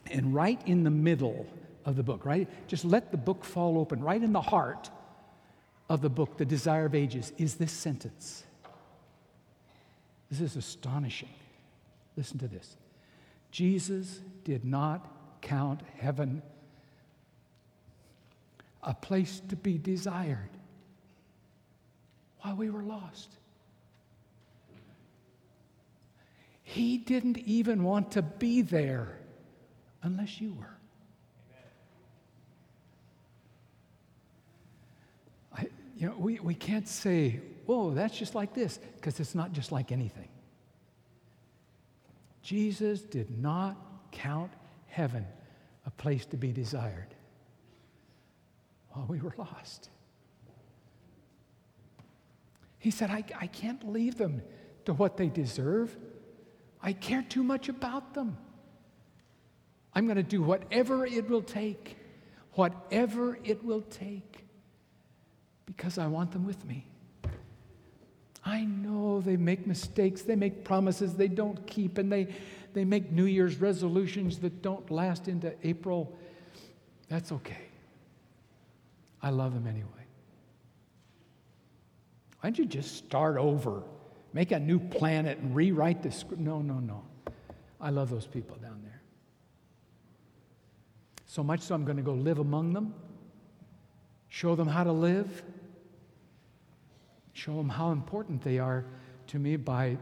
And 0.10 0.34
right 0.34 0.62
in 0.66 0.86
the 0.86 0.92
middle 0.92 1.46
of 1.84 1.98
the 1.98 2.04
book, 2.04 2.26
right? 2.26 2.48
Just 2.70 2.86
let 2.86 3.12
the 3.12 3.18
book 3.18 3.44
fall 3.44 3.78
open. 3.78 4.02
Right 4.02 4.24
in 4.24 4.32
the 4.32 4.40
heart 4.40 4.92
of 5.90 6.02
the 6.02 6.10
book, 6.10 6.38
The 6.38 6.46
Desire 6.46 6.86
of 6.86 6.96
Ages, 6.96 7.32
is 7.38 7.56
this 7.56 7.72
sentence. 7.72 8.44
This 10.30 10.42
is 10.42 10.56
astonishing. 10.56 11.30
Listen 12.18 12.40
to 12.40 12.48
this 12.48 12.78
Jesus 13.52 14.22
did 14.44 14.66
not 14.66 15.08
count 15.42 15.82
heaven 16.00 16.42
a 18.84 18.94
place 18.94 19.42
to 19.50 19.56
be 19.56 19.78
desired 19.78 20.50
while 22.42 22.56
we 22.56 22.70
were 22.70 22.84
lost. 22.84 23.32
He 26.62 26.98
didn't 26.98 27.38
even 27.40 27.84
want 27.84 28.12
to 28.12 28.22
be 28.22 28.62
there 28.62 29.18
unless 30.04 30.40
you 30.42 30.54
were. 30.54 30.78
I, 35.56 35.68
you 35.96 36.08
know, 36.08 36.16
we, 36.18 36.40
we 36.40 36.54
can't 36.54 36.88
say, 36.88 37.40
whoa, 37.66 37.92
that's 37.92 38.18
just 38.18 38.36
like 38.36 38.54
this, 38.54 38.80
because 38.96 39.20
it's 39.20 39.36
not 39.36 39.54
just 39.54 39.72
like 39.72 39.92
anything. 39.92 40.28
Jesus 42.42 43.02
did 43.02 43.40
not 43.40 43.76
count 44.12 44.52
heaven 44.88 45.26
a 45.86 45.90
place 45.92 46.26
to 46.28 46.38
be 46.38 46.52
desired 46.52 47.16
while 48.90 49.06
we 49.08 49.20
were 49.20 49.34
lost. 49.38 49.90
He 52.78 52.92
said, 52.92 53.10
I, 53.10 53.24
I 53.40 53.48
can't 53.48 53.92
leave 53.92 54.18
them 54.18 54.42
to 54.86 54.94
what 54.94 55.18
they 55.18 55.28
deserve. 55.28 55.96
I 56.84 56.94
care 56.94 57.24
too 57.28 57.42
much 57.42 57.68
about 57.68 58.14
them. 58.14 58.38
I'm 59.94 60.06
going 60.06 60.18
to 60.18 60.24
do 60.24 60.44
whatever 60.44 61.06
it 61.06 61.30
will 61.30 61.42
take, 61.42 61.98
whatever 62.52 63.40
it 63.44 63.64
will 63.64 63.82
take, 63.82 64.45
because 65.66 65.98
I 65.98 66.08
want 66.08 66.32
them 66.32 66.46
with 66.46 66.64
me. 66.66 66.86
I 68.46 68.64
know 68.64 69.22
they 69.22 69.38
make 69.38 69.66
mistakes, 69.66 70.22
they 70.22 70.36
make 70.36 70.64
promises 70.64 71.16
they 71.16 71.28
don't 71.28 71.66
keep, 71.66 71.98
and 71.98 72.12
they, 72.12 72.28
they 72.74 72.86
make 72.86 73.12
New 73.12 73.26
Year's 73.26 73.56
resolutions 73.58 74.38
that 74.40 74.62
don't 74.62 74.90
last 74.92 75.28
into 75.28 75.54
April. 75.64 76.16
That's 77.10 77.32
okay. 77.32 77.66
I 79.22 79.32
love 79.32 79.56
them 79.56 79.66
anyway. 79.66 79.90
Why 82.40 82.50
don't 82.50 82.60
you 82.60 82.66
just 82.66 82.98
start 82.98 83.38
over? 83.38 83.82
Make 84.34 84.52
a 84.52 84.60
new 84.60 84.78
planet 84.78 85.40
and 85.40 85.56
rewrite 85.56 86.04
the 86.04 86.12
script? 86.12 86.40
No, 86.40 86.62
no, 86.62 86.76
no. 86.76 87.04
I 87.82 87.90
love 87.90 88.12
those 88.12 88.28
people 88.28 88.58
down 88.58 88.82
there. 88.84 89.02
So 91.26 91.44
much 91.44 91.62
so 91.62 91.74
I'm 91.74 91.86
going 91.86 91.98
to 91.98 92.04
go 92.04 92.14
live 92.14 92.38
among 92.38 92.74
them, 92.74 92.94
show 94.30 94.56
them 94.56 94.68
how 94.68 94.84
to 94.84 94.92
live, 94.92 95.44
show 97.36 97.58
them 97.58 97.68
how 97.68 97.92
important 97.92 98.42
they 98.42 98.58
are 98.60 98.86
to 99.28 99.38
me 99.38 99.58
by, 99.58 99.98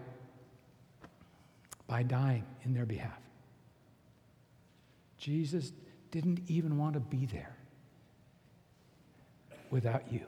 by 1.88 2.04
dying 2.04 2.46
in 2.63 2.74
their 2.74 2.86
behalf. 2.86 3.19
Jesus 5.17 5.72
didn't 6.12 6.41
even 6.48 6.78
want 6.78 6.93
to 6.93 7.00
be 7.00 7.26
there 7.26 7.58
without 9.72 10.13
you. 10.13 10.22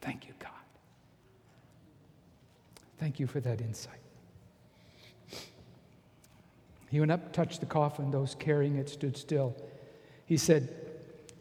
Thank 0.00 0.26
you, 0.26 0.32
God. 0.38 0.50
Thank 2.98 3.20
you 3.20 3.26
for 3.26 3.40
that 3.40 3.60
insight. 3.60 3.98
He 6.88 6.98
went 6.98 7.12
up, 7.12 7.32
touched 7.32 7.60
the 7.60 7.66
coffin. 7.66 8.10
Those 8.10 8.34
carrying 8.38 8.76
it 8.76 8.88
stood 8.88 9.18
still. 9.18 9.54
He 10.24 10.38
said, 10.38 10.74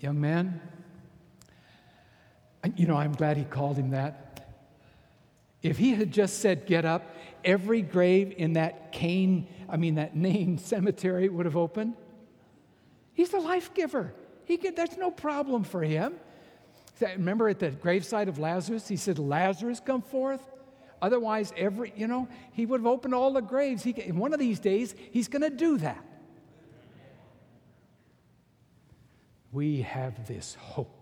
Young 0.01 0.19
man, 0.19 0.59
you 2.75 2.87
know, 2.87 2.95
I'm 2.97 3.13
glad 3.13 3.37
he 3.37 3.43
called 3.43 3.77
him 3.77 3.91
that. 3.91 4.45
If 5.61 5.77
he 5.77 5.91
had 5.93 6.11
just 6.11 6.39
said, 6.39 6.65
Get 6.65 6.85
up, 6.85 7.15
every 7.43 7.81
grave 7.81 8.33
in 8.37 8.53
that 8.53 8.91
Cain, 8.91 9.47
I 9.69 9.77
mean, 9.77 9.95
that 9.95 10.15
Nain 10.15 10.57
cemetery 10.59 11.29
would 11.29 11.45
have 11.45 11.57
opened. 11.57 11.95
He's 13.13 13.29
the 13.29 13.39
life 13.39 13.73
giver. 13.73 14.13
He 14.45 14.57
could, 14.57 14.75
that's 14.75 14.97
no 14.97 15.11
problem 15.11 15.63
for 15.63 15.83
him. 15.83 16.15
Remember 16.99 17.49
at 17.49 17.59
the 17.59 17.71
gravesite 17.71 18.27
of 18.27 18.37
Lazarus, 18.37 18.87
he 18.87 18.95
said, 18.95 19.17
Lazarus, 19.17 19.81
come 19.83 20.01
forth. 20.01 20.41
Otherwise, 21.01 21.51
every, 21.57 21.91
you 21.95 22.07
know, 22.07 22.27
he 22.53 22.65
would 22.65 22.81
have 22.81 22.87
opened 22.87 23.15
all 23.15 23.33
the 23.33 23.41
graves. 23.41 23.83
He, 23.83 23.91
one 24.11 24.33
of 24.33 24.39
these 24.39 24.59
days, 24.59 24.93
he's 25.11 25.27
going 25.27 25.41
to 25.41 25.49
do 25.49 25.77
that. 25.79 26.03
We 29.51 29.81
have 29.81 30.27
this 30.27 30.55
hope. 30.55 31.00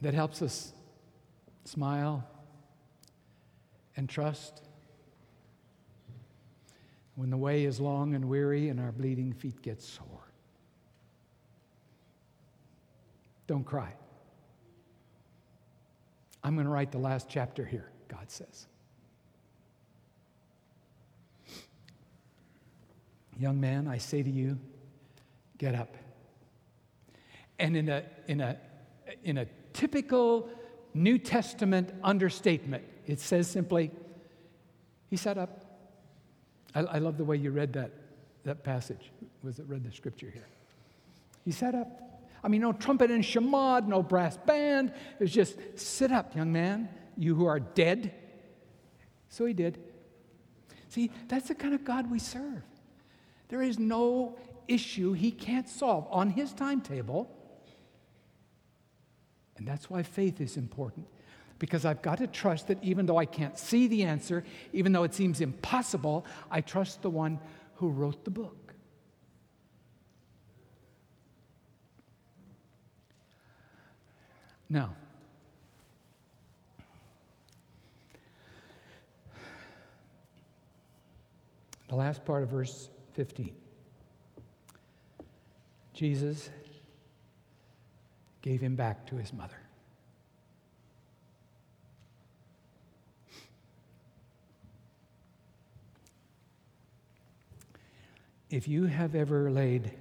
That 0.00 0.14
helps 0.14 0.42
us 0.42 0.72
smile 1.64 2.26
and 3.96 4.08
trust 4.08 4.62
when 7.16 7.30
the 7.30 7.36
way 7.36 7.64
is 7.64 7.80
long 7.80 8.14
and 8.14 8.26
weary 8.26 8.68
and 8.68 8.78
our 8.78 8.92
bleeding 8.92 9.32
feet 9.32 9.60
get 9.60 9.82
sore. 9.82 10.06
Don't 13.48 13.64
cry. 13.64 13.92
I'm 16.44 16.54
going 16.54 16.66
to 16.66 16.70
write 16.70 16.92
the 16.92 16.98
last 16.98 17.28
chapter 17.28 17.64
here, 17.64 17.90
God 18.06 18.30
says. 18.30 18.66
Young 23.36 23.60
man, 23.60 23.88
I 23.88 23.98
say 23.98 24.22
to 24.22 24.30
you, 24.30 24.58
get 25.58 25.74
up. 25.74 25.96
And 27.58 27.76
in 27.76 27.88
a, 27.88 28.04
in 28.28 28.40
a, 28.40 28.56
in 29.24 29.38
a 29.38 29.46
typical 29.78 30.50
New 30.92 31.18
Testament 31.18 31.92
understatement, 32.02 32.82
it 33.06 33.20
says 33.20 33.48
simply, 33.48 33.92
he 35.08 35.16
sat 35.16 35.38
up. 35.38 35.64
I, 36.74 36.80
I 36.80 36.98
love 36.98 37.16
the 37.16 37.24
way 37.24 37.36
you 37.36 37.52
read 37.52 37.72
that, 37.74 37.92
that 38.44 38.64
passage. 38.64 39.12
Was 39.44 39.60
it 39.60 39.66
read 39.68 39.84
the 39.84 39.92
scripture 39.92 40.30
here? 40.30 40.48
He 41.44 41.52
sat 41.52 41.76
up. 41.76 42.02
I 42.42 42.48
mean, 42.48 42.60
no 42.60 42.72
trumpet 42.72 43.12
and 43.12 43.22
shamad, 43.22 43.86
no 43.86 44.02
brass 44.02 44.36
band. 44.36 44.92
It 45.18 45.20
was 45.20 45.32
just, 45.32 45.56
sit 45.76 46.10
up, 46.10 46.34
young 46.34 46.52
man, 46.52 46.88
you 47.16 47.36
who 47.36 47.46
are 47.46 47.60
dead. 47.60 48.12
So 49.28 49.46
he 49.46 49.54
did. 49.54 49.78
See, 50.88 51.12
that's 51.28 51.48
the 51.48 51.54
kind 51.54 51.74
of 51.74 51.84
God 51.84 52.10
we 52.10 52.18
serve. 52.18 52.62
There 53.48 53.62
is 53.62 53.78
no 53.78 54.36
issue 54.66 55.12
he 55.12 55.30
can't 55.30 55.68
solve 55.68 56.08
on 56.10 56.30
his 56.30 56.52
timetable. 56.52 57.30
And 59.58 59.66
that's 59.66 59.90
why 59.90 60.02
faith 60.02 60.40
is 60.40 60.56
important 60.56 61.06
because 61.58 61.84
I've 61.84 62.02
got 62.02 62.18
to 62.18 62.26
trust 62.26 62.68
that 62.68 62.82
even 62.82 63.06
though 63.06 63.16
I 63.16 63.26
can't 63.26 63.58
see 63.58 63.88
the 63.88 64.04
answer, 64.04 64.44
even 64.72 64.92
though 64.92 65.02
it 65.02 65.14
seems 65.14 65.40
impossible, 65.40 66.24
I 66.50 66.60
trust 66.60 67.02
the 67.02 67.10
one 67.10 67.40
who 67.74 67.88
wrote 67.88 68.24
the 68.24 68.30
book. 68.30 68.74
Now, 74.70 74.94
the 81.88 81.96
last 81.96 82.24
part 82.24 82.42
of 82.42 82.50
verse 82.50 82.90
15. 83.14 83.50
Jesus 85.94 86.50
gave 88.42 88.60
him 88.60 88.76
back 88.76 89.06
to 89.06 89.16
his 89.16 89.32
mother. 89.32 89.58
If 98.50 98.66
you 98.66 98.86
have 98.86 99.14
ever 99.14 99.50
laid 99.50 99.92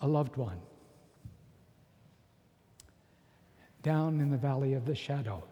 a 0.00 0.08
loved 0.08 0.36
one 0.36 0.60
down 3.82 4.20
in 4.20 4.30
the 4.30 4.36
valley 4.36 4.74
of 4.74 4.84
the 4.84 4.94
shadow, 4.96 5.44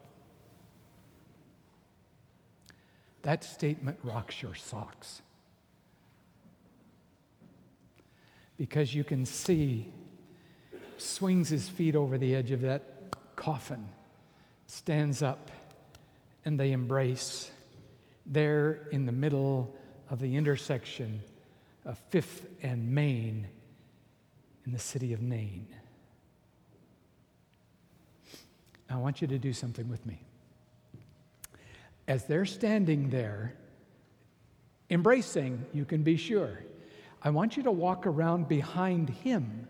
that 3.23 3.45
statement 3.45 3.99
rocks 4.03 4.43
your 4.43 4.55
socks. 4.55 5.23
Because 8.57 8.95
you 8.95 9.05
can 9.05 9.27
see, 9.27 9.93
swings 10.97 11.49
his 11.49 11.69
feet 11.69 11.97
over 11.97 12.19
the 12.19 12.35
edge 12.35 12.51
of 12.51 12.61
that 12.61 12.83
coffin, 13.37 13.89
stands 14.67 15.23
up, 15.23 15.51
and 16.45 16.59
they 16.59 16.73
embrace 16.73 17.51
there 18.27 18.89
in 18.93 19.07
the 19.07 19.13
middle 19.13 19.75
of 20.11 20.21
the 20.21 20.37
intersection 20.37 21.21
of 21.85 21.99
Fifth 22.11 22.47
and 22.63 22.95
Main 22.95 23.47
in 24.67 24.73
the 24.73 24.79
city 24.79 25.13
of 25.13 25.21
Nain. 25.21 25.67
Now, 28.89 28.97
I 28.97 29.03
want 29.03 29.21
you 29.21 29.29
to 29.29 29.39
do 29.39 29.53
something 29.53 29.89
with 29.89 30.05
me. 30.07 30.21
As 32.07 32.25
they're 32.27 32.47
standing 32.47 33.11
there, 33.11 33.55
embracing, 34.91 35.65
you 35.73 35.85
can 35.85 36.03
be 36.03 36.17
sure, 36.17 36.61
I 37.25 37.31
want 37.31 37.57
you 37.57 37.63
to 37.63 37.73
walk 37.73 38.07
around 38.07 38.49
behind 38.49 39.09
him 39.09 39.67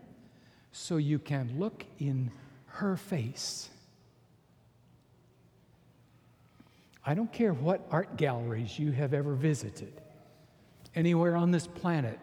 so 0.73 0.97
you 0.97 1.19
can 1.19 1.57
look 1.57 1.85
in 1.99 2.29
her 2.65 2.97
face. 2.97 3.69
I 7.05 7.13
don't 7.13 7.31
care 7.31 7.53
what 7.53 7.87
art 7.91 8.17
galleries 8.17 8.77
you 8.77 8.91
have 8.91 9.13
ever 9.13 9.35
visited, 9.35 10.01
anywhere 10.95 11.37
on 11.37 11.51
this 11.51 11.65
planet. 11.65 12.19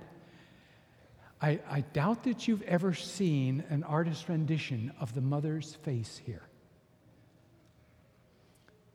I, 1.40 1.61
I, 1.68 1.81
doubt 1.81 2.25
that 2.25 2.47
you've 2.47 2.62
ever 2.62 2.92
seen 2.92 3.64
an 3.71 3.85
artist's 3.85 4.29
rendition 4.29 4.92
of 5.01 5.14
the 5.14 5.21
mother's 5.21 5.75
face 5.77 6.21
here. 6.25 6.42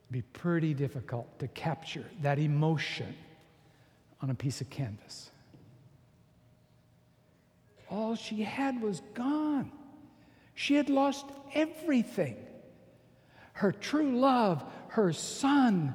It'd 0.04 0.12
be 0.12 0.22
pretty 0.38 0.72
difficult 0.72 1.38
to 1.40 1.48
capture 1.48 2.06
that 2.22 2.38
emotion 2.38 3.14
on 4.22 4.30
a 4.30 4.34
piece 4.34 4.60
of 4.60 4.70
canvas. 4.70 5.30
All 7.90 8.14
she 8.14 8.42
had 8.42 8.82
was 8.82 9.02
gone. 9.14 9.72
She 10.54 10.74
had 10.74 10.90
lost 10.90 11.26
everything 11.54 12.36
her 13.58 13.72
true 13.72 14.16
love, 14.16 14.64
her 14.90 15.12
son, 15.12 15.92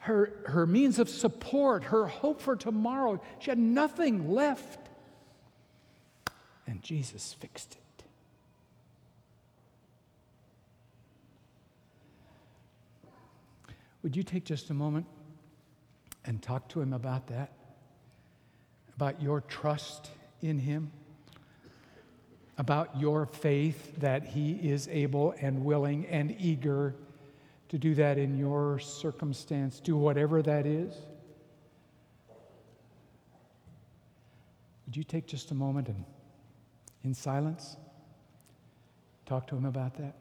her, 0.00 0.30
her 0.44 0.66
means 0.66 0.98
of 0.98 1.08
support, 1.08 1.84
her 1.84 2.06
hope 2.06 2.38
for 2.38 2.54
tomorrow. 2.54 3.18
She 3.38 3.50
had 3.50 3.58
nothing 3.58 4.30
left. 4.30 4.78
And 6.66 6.82
Jesus 6.82 7.32
fixed 7.32 7.76
it. 7.76 8.04
Would 14.02 14.14
you 14.14 14.22
take 14.22 14.44
just 14.44 14.68
a 14.68 14.74
moment 14.74 15.06
and 16.26 16.42
talk 16.42 16.68
to 16.68 16.80
him 16.82 16.92
about 16.92 17.28
that? 17.28 17.52
About 18.94 19.22
your 19.22 19.40
trust 19.40 20.10
in 20.46 20.58
him? 20.58 20.90
About 22.58 22.98
your 22.98 23.26
faith 23.26 24.00
that 24.00 24.24
he 24.24 24.52
is 24.52 24.88
able 24.88 25.34
and 25.40 25.64
willing 25.64 26.06
and 26.06 26.34
eager 26.38 26.94
to 27.68 27.78
do 27.78 27.94
that 27.96 28.16
in 28.16 28.38
your 28.38 28.78
circumstance, 28.78 29.80
do 29.80 29.96
whatever 29.96 30.40
that 30.42 30.66
is? 30.66 30.94
Would 34.86 34.96
you 34.96 35.04
take 35.04 35.26
just 35.26 35.50
a 35.50 35.54
moment 35.54 35.88
and, 35.88 36.04
in 37.02 37.12
silence, 37.12 37.76
talk 39.26 39.46
to 39.48 39.56
him 39.56 39.64
about 39.64 39.94
that? 39.96 40.14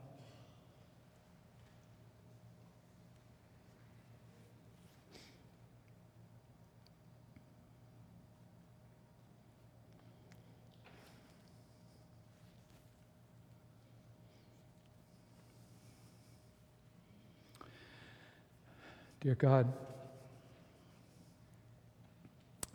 Dear 19.26 19.34
God, 19.34 19.74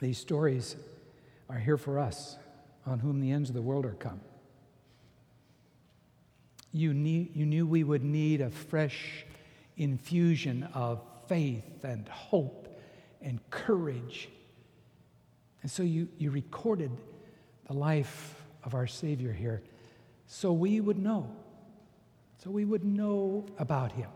these 0.00 0.18
stories 0.18 0.74
are 1.48 1.60
here 1.60 1.76
for 1.76 2.00
us 2.00 2.38
on 2.84 2.98
whom 2.98 3.20
the 3.20 3.30
ends 3.30 3.50
of 3.50 3.54
the 3.54 3.62
world 3.62 3.86
are 3.86 3.92
come. 3.92 4.20
You, 6.72 6.92
need, 6.92 7.36
you 7.36 7.46
knew 7.46 7.68
we 7.68 7.84
would 7.84 8.02
need 8.02 8.40
a 8.40 8.50
fresh 8.50 9.24
infusion 9.76 10.64
of 10.74 11.00
faith 11.28 11.84
and 11.84 12.08
hope 12.08 12.80
and 13.22 13.38
courage. 13.50 14.28
And 15.62 15.70
so 15.70 15.84
you, 15.84 16.08
you 16.18 16.32
recorded 16.32 16.90
the 17.68 17.74
life 17.74 18.42
of 18.64 18.74
our 18.74 18.88
Savior 18.88 19.32
here 19.32 19.62
so 20.26 20.52
we 20.52 20.80
would 20.80 20.98
know, 20.98 21.30
so 22.42 22.50
we 22.50 22.64
would 22.64 22.84
know 22.84 23.46
about 23.56 23.92
him 23.92 24.10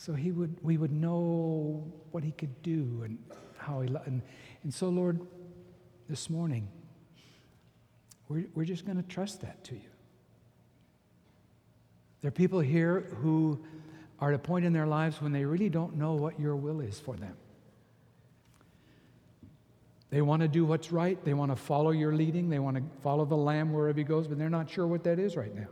so 0.00 0.14
he 0.14 0.32
would, 0.32 0.56
we 0.62 0.78
would 0.78 0.92
know 0.92 1.84
what 2.10 2.24
he 2.24 2.30
could 2.30 2.62
do 2.62 3.02
and 3.04 3.18
how 3.58 3.82
he 3.82 3.88
loved. 3.88 4.06
And, 4.06 4.22
and 4.62 4.72
so, 4.72 4.88
Lord, 4.88 5.20
this 6.08 6.30
morning, 6.30 6.68
we're, 8.26 8.46
we're 8.54 8.64
just 8.64 8.86
going 8.86 8.96
to 8.96 9.06
trust 9.06 9.42
that 9.42 9.62
to 9.64 9.74
you. 9.74 9.90
There 12.22 12.28
are 12.28 12.32
people 12.32 12.60
here 12.60 13.14
who 13.20 13.62
are 14.20 14.30
at 14.30 14.36
a 14.36 14.38
point 14.38 14.64
in 14.64 14.72
their 14.72 14.86
lives 14.86 15.20
when 15.20 15.32
they 15.32 15.44
really 15.44 15.68
don't 15.68 15.98
know 15.98 16.14
what 16.14 16.40
your 16.40 16.56
will 16.56 16.80
is 16.80 16.98
for 16.98 17.14
them. 17.16 17.36
They 20.08 20.22
want 20.22 20.40
to 20.40 20.48
do 20.48 20.64
what's 20.64 20.90
right. 20.90 21.22
They 21.26 21.34
want 21.34 21.52
to 21.52 21.56
follow 21.56 21.90
your 21.90 22.14
leading. 22.14 22.48
They 22.48 22.58
want 22.58 22.78
to 22.78 22.82
follow 23.02 23.26
the 23.26 23.36
Lamb 23.36 23.70
wherever 23.70 23.98
he 23.98 24.04
goes, 24.04 24.26
but 24.26 24.38
they're 24.38 24.48
not 24.48 24.70
sure 24.70 24.86
what 24.86 25.04
that 25.04 25.18
is 25.18 25.36
right 25.36 25.54
now. 25.54 25.68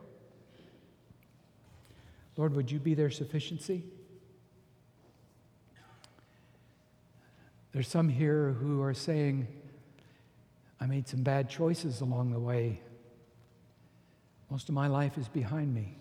Lord, 2.36 2.54
would 2.54 2.70
you 2.70 2.78
be 2.78 2.92
their 2.92 3.10
sufficiency? 3.10 3.84
There's 7.78 7.86
some 7.86 8.08
here 8.08 8.56
who 8.58 8.82
are 8.82 8.92
saying, 8.92 9.46
I 10.80 10.86
made 10.86 11.06
some 11.06 11.22
bad 11.22 11.48
choices 11.48 12.00
along 12.00 12.32
the 12.32 12.40
way. 12.40 12.80
Most 14.50 14.68
of 14.68 14.74
my 14.74 14.88
life 14.88 15.16
is 15.16 15.28
behind 15.28 15.72
me. 15.72 15.96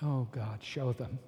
Oh, 0.00 0.28
God, 0.30 0.62
show 0.62 0.92
them. 0.92 1.18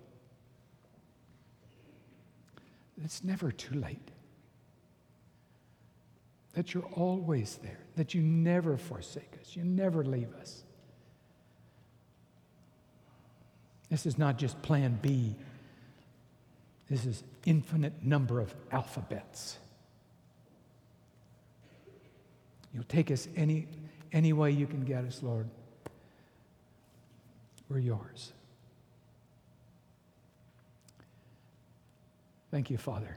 It's 3.03 3.25
never 3.25 3.51
too 3.51 3.75
late. 3.81 4.13
That 6.53 6.73
you're 6.73 6.89
always 6.93 7.59
there, 7.65 7.81
that 7.97 8.15
you 8.15 8.23
never 8.23 8.77
forsake 8.77 9.37
us, 9.41 9.57
you 9.57 9.65
never 9.65 10.05
leave 10.05 10.33
us. 10.35 10.63
This 13.91 14.07
is 14.07 14.19
not 14.19 14.39
just 14.39 14.63
plan 14.63 15.01
B 15.03 15.35
this 16.89 17.07
is 17.07 17.23
infinite 17.47 18.03
number 18.03 18.41
of 18.41 18.55
alphabets. 18.71 19.59
You'll 22.73 22.85
take 22.85 23.11
us 23.11 23.29
any, 23.37 23.69
any 24.13 24.33
way 24.33 24.51
you 24.51 24.67
can 24.67 24.85
get 24.85 25.05
us, 25.05 25.23
Lord. 25.23 25.49
We're 27.69 27.79
yours. 27.79 28.33
Thank 32.51 32.71
you, 32.71 32.77
Father. 32.77 33.17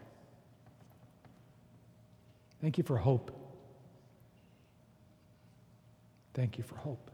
Thank 2.61 2.77
you 2.77 2.83
for 2.83 2.97
hope. 2.97 3.31
Thank 6.33 6.57
you 6.57 6.63
for 6.63 6.75
hope. 6.75 7.11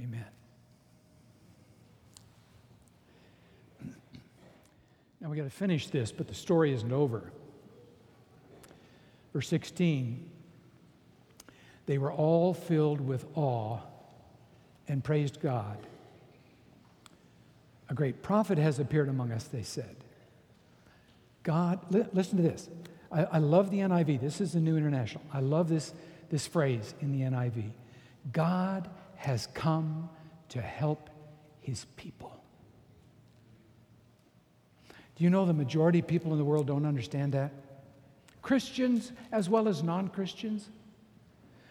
Amen. 0.00 0.41
Now 5.22 5.30
we 5.30 5.36
got 5.36 5.44
to 5.44 5.50
finish 5.50 5.86
this, 5.86 6.10
but 6.10 6.26
the 6.26 6.34
story 6.34 6.72
isn't 6.72 6.92
over. 6.92 7.32
Verse 9.32 9.48
16 9.48 10.28
They 11.86 11.96
were 11.96 12.12
all 12.12 12.52
filled 12.52 13.00
with 13.00 13.24
awe 13.36 13.78
and 14.88 15.02
praised 15.02 15.40
God. 15.40 15.78
A 17.88 17.94
great 17.94 18.22
prophet 18.22 18.58
has 18.58 18.80
appeared 18.80 19.08
among 19.08 19.30
us, 19.30 19.44
they 19.44 19.62
said. 19.62 19.96
God, 21.44 21.78
li- 21.90 22.06
listen 22.12 22.36
to 22.38 22.42
this. 22.42 22.68
I, 23.12 23.24
I 23.24 23.38
love 23.38 23.70
the 23.70 23.78
NIV. 23.78 24.20
This 24.20 24.40
is 24.40 24.52
the 24.52 24.60
New 24.60 24.76
International. 24.76 25.22
I 25.32 25.40
love 25.40 25.68
this, 25.68 25.92
this 26.30 26.46
phrase 26.46 26.94
in 27.00 27.12
the 27.12 27.24
NIV. 27.24 27.70
God 28.32 28.88
has 29.16 29.46
come 29.48 30.08
to 30.48 30.60
help 30.60 31.10
his 31.60 31.84
people. 31.96 32.41
Do 35.16 35.24
you 35.24 35.30
know 35.30 35.44
the 35.44 35.52
majority 35.52 35.98
of 35.98 36.06
people 36.06 36.32
in 36.32 36.38
the 36.38 36.44
world 36.44 36.66
don't 36.66 36.86
understand 36.86 37.32
that? 37.32 37.52
Christians 38.40 39.12
as 39.30 39.48
well 39.48 39.68
as 39.68 39.82
non 39.82 40.08
Christians. 40.08 40.68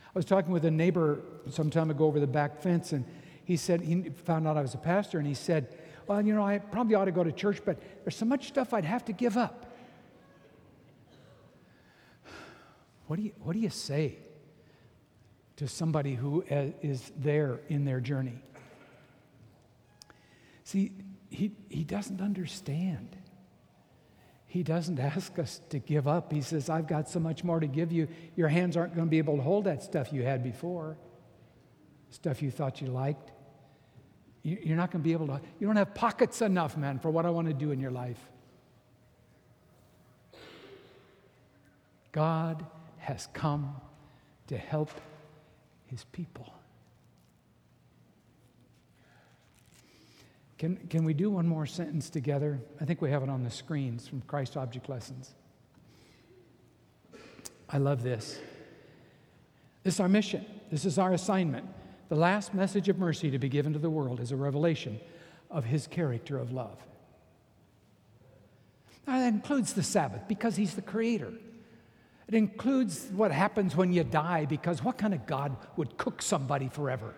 I 0.07 0.19
was 0.19 0.25
talking 0.25 0.51
with 0.51 0.65
a 0.65 0.71
neighbor 0.71 1.19
some 1.49 1.69
time 1.69 1.89
ago 1.89 2.05
over 2.05 2.19
the 2.19 2.27
back 2.27 2.61
fence, 2.61 2.91
and 2.91 3.05
he 3.45 3.57
said 3.57 3.81
he 3.81 4.09
found 4.09 4.47
out 4.47 4.57
I 4.57 4.61
was 4.61 4.73
a 4.73 4.79
pastor, 4.79 5.17
and 5.17 5.27
he 5.27 5.33
said, 5.33 5.67
Well, 6.07 6.21
you 6.25 6.33
know, 6.33 6.45
I 6.45 6.59
probably 6.59 6.95
ought 6.95 7.05
to 7.05 7.11
go 7.11 7.23
to 7.23 7.31
church, 7.31 7.61
but 7.63 7.79
there's 8.03 8.15
so 8.15 8.25
much 8.25 8.47
stuff 8.47 8.73
I'd 8.73 8.85
have 8.85 9.05
to 9.05 9.13
give 9.13 9.37
up. 9.37 9.67
What 13.07 13.17
do 13.17 13.23
you, 13.23 13.33
what 13.41 13.53
do 13.53 13.59
you 13.59 13.69
say 13.69 14.17
to 15.57 15.67
somebody 15.67 16.15
who 16.15 16.45
uh, 16.49 16.67
there 17.17 17.59
in 17.67 17.83
their 17.83 17.99
journey? 17.99 18.41
See, 20.63 20.93
he, 21.29 21.51
he 21.69 21.83
doesn't 21.83 22.21
understand. 22.21 23.17
He 24.51 24.63
doesn't 24.63 24.99
ask 24.99 25.39
us 25.39 25.61
to 25.69 25.79
give 25.79 26.09
up. 26.09 26.33
He 26.33 26.41
says, 26.41 26.69
I've 26.69 26.85
got 26.85 27.07
so 27.07 27.21
much 27.21 27.41
more 27.41 27.61
to 27.61 27.67
give 27.67 27.89
you. 27.89 28.09
Your 28.35 28.49
hands 28.49 28.75
aren't 28.75 28.93
going 28.93 29.07
to 29.07 29.09
be 29.09 29.17
able 29.17 29.37
to 29.37 29.41
hold 29.41 29.63
that 29.63 29.81
stuff 29.81 30.11
you 30.11 30.23
had 30.23 30.43
before, 30.43 30.97
stuff 32.09 32.41
you 32.41 32.51
thought 32.51 32.81
you 32.81 32.87
liked. 32.87 33.31
You're 34.43 34.75
not 34.75 34.91
going 34.91 35.01
to 35.01 35.07
be 35.07 35.13
able 35.13 35.27
to, 35.27 35.39
you 35.57 35.67
don't 35.67 35.77
have 35.77 35.95
pockets 35.95 36.41
enough, 36.41 36.75
man, 36.75 36.99
for 36.99 37.09
what 37.09 37.25
I 37.25 37.29
want 37.29 37.47
to 37.47 37.53
do 37.53 37.71
in 37.71 37.79
your 37.79 37.91
life. 37.91 38.19
God 42.11 42.65
has 42.97 43.29
come 43.31 43.77
to 44.47 44.57
help 44.57 44.91
his 45.85 46.03
people. 46.11 46.51
Can, 50.61 50.77
can 50.91 51.03
we 51.03 51.15
do 51.15 51.31
one 51.31 51.47
more 51.47 51.65
sentence 51.65 52.11
together? 52.11 52.59
I 52.79 52.85
think 52.85 53.01
we 53.01 53.09
have 53.09 53.23
it 53.23 53.29
on 53.29 53.43
the 53.43 53.49
screens 53.49 54.07
from 54.07 54.21
Christ 54.21 54.55
Object 54.55 54.89
Lessons. 54.89 55.31
I 57.67 57.79
love 57.79 58.03
this. 58.03 58.39
This 59.81 59.95
is 59.95 59.99
our 59.99 60.07
mission. 60.07 60.45
This 60.69 60.85
is 60.85 60.99
our 60.99 61.13
assignment. 61.13 61.65
The 62.09 62.15
last 62.15 62.53
message 62.53 62.89
of 62.89 62.99
mercy 62.99 63.31
to 63.31 63.39
be 63.39 63.49
given 63.49 63.73
to 63.73 63.79
the 63.79 63.89
world 63.89 64.19
is 64.19 64.31
a 64.31 64.35
revelation 64.35 64.99
of 65.49 65.65
his 65.65 65.87
character 65.87 66.37
of 66.37 66.51
love. 66.51 66.77
Now, 69.07 69.17
that 69.17 69.33
includes 69.33 69.73
the 69.73 69.81
Sabbath 69.81 70.27
because 70.27 70.57
he's 70.57 70.75
the 70.75 70.83
creator. 70.83 71.33
It 72.27 72.35
includes 72.35 73.07
what 73.15 73.31
happens 73.31 73.75
when 73.75 73.93
you 73.93 74.03
die 74.03 74.45
because 74.45 74.83
what 74.83 74.99
kind 74.99 75.15
of 75.15 75.25
God 75.25 75.57
would 75.75 75.97
cook 75.97 76.21
somebody 76.21 76.69
forever? 76.69 77.15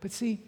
But 0.00 0.10
see, 0.10 0.40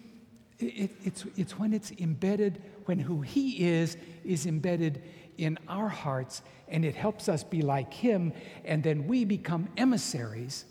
it, 0.59 0.91
it's, 1.05 1.25
it's 1.37 1.59
when 1.59 1.73
it's 1.73 1.93
embedded, 1.93 2.63
when 2.87 2.99
who 2.99 3.21
he 3.21 3.69
is 3.69 3.97
is 4.25 4.47
embedded 4.47 5.03
in 5.37 5.59
our 5.69 5.89
hearts, 5.89 6.43
and 6.67 6.85
it 6.85 6.95
helps 6.95 7.29
us 7.29 7.45
be 7.45 7.63
like 7.63 7.93
him, 7.95 8.33
and 8.65 8.83
then 8.83 9.07
we 9.07 9.25
become 9.25 9.69
emissaries, 9.77 10.65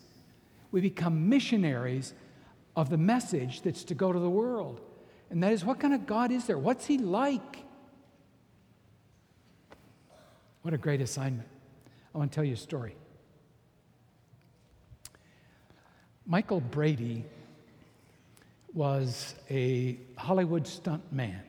we 0.70 0.80
become 0.80 1.28
missionaries 1.28 2.12
of 2.76 2.90
the 2.90 2.98
message 2.98 3.62
that's 3.62 3.84
to 3.84 3.94
go 3.94 4.12
to 4.12 4.18
the 4.18 4.30
world. 4.30 4.80
And 5.30 5.42
that 5.42 5.52
is 5.52 5.64
what 5.64 5.80
kind 5.80 5.94
of 5.94 6.06
God 6.06 6.30
is 6.30 6.46
there? 6.46 6.58
What's 6.58 6.86
he 6.86 6.98
like? 6.98 7.64
What 10.62 10.74
a 10.74 10.78
great 10.78 11.00
assignment. 11.00 11.48
I 12.14 12.18
want 12.18 12.30
to 12.30 12.34
tell 12.34 12.44
you 12.44 12.54
a 12.54 12.56
story. 12.56 12.94
Michael 16.26 16.60
Brady 16.60 17.24
was 18.74 19.34
a 19.50 19.98
Hollywood 20.16 20.66
stunt 20.66 21.12
man. 21.12 21.42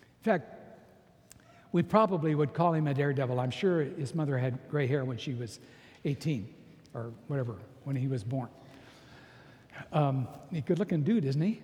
In 0.00 0.24
fact, 0.24 0.60
we 1.72 1.82
probably 1.82 2.34
would 2.34 2.52
call 2.52 2.74
him 2.74 2.86
a 2.86 2.94
daredevil. 2.94 3.38
I'm 3.38 3.50
sure 3.50 3.82
his 3.82 4.14
mother 4.14 4.36
had 4.36 4.58
gray 4.68 4.86
hair 4.86 5.04
when 5.04 5.18
she 5.18 5.34
was 5.34 5.60
18 6.04 6.52
or 6.94 7.12
whatever, 7.28 7.56
when 7.84 7.96
he 7.96 8.08
was 8.08 8.24
born. 8.24 8.48
Um, 9.92 10.28
a 10.52 10.60
good 10.60 10.78
looking 10.78 11.02
dude, 11.02 11.24
isn't 11.24 11.40
he? 11.40 11.62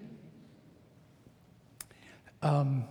Um, 2.42 2.84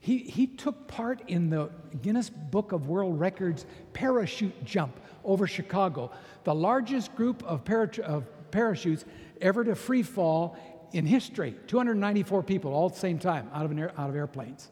he, 0.00 0.18
he 0.18 0.46
took 0.46 0.86
part 0.86 1.22
in 1.28 1.50
the 1.50 1.70
Guinness 2.00 2.30
Book 2.30 2.72
of 2.72 2.88
World 2.88 3.18
Records 3.18 3.66
parachute 3.92 4.64
jump 4.64 4.98
over 5.24 5.46
Chicago, 5.46 6.12
the 6.44 6.54
largest 6.54 7.14
group 7.16 7.42
of, 7.42 7.68
of 8.04 8.24
parachutes 8.50 9.04
ever 9.40 9.64
to 9.64 9.74
free 9.74 10.02
fall 10.02 10.56
in 10.96 11.06
history 11.06 11.54
294 11.66 12.42
people 12.42 12.72
all 12.72 12.86
at 12.86 12.94
the 12.94 13.00
same 13.00 13.18
time 13.18 13.50
out 13.52 13.64
of, 13.64 13.78
air, 13.78 13.92
out 13.98 14.08
of 14.08 14.16
airplanes. 14.16 14.68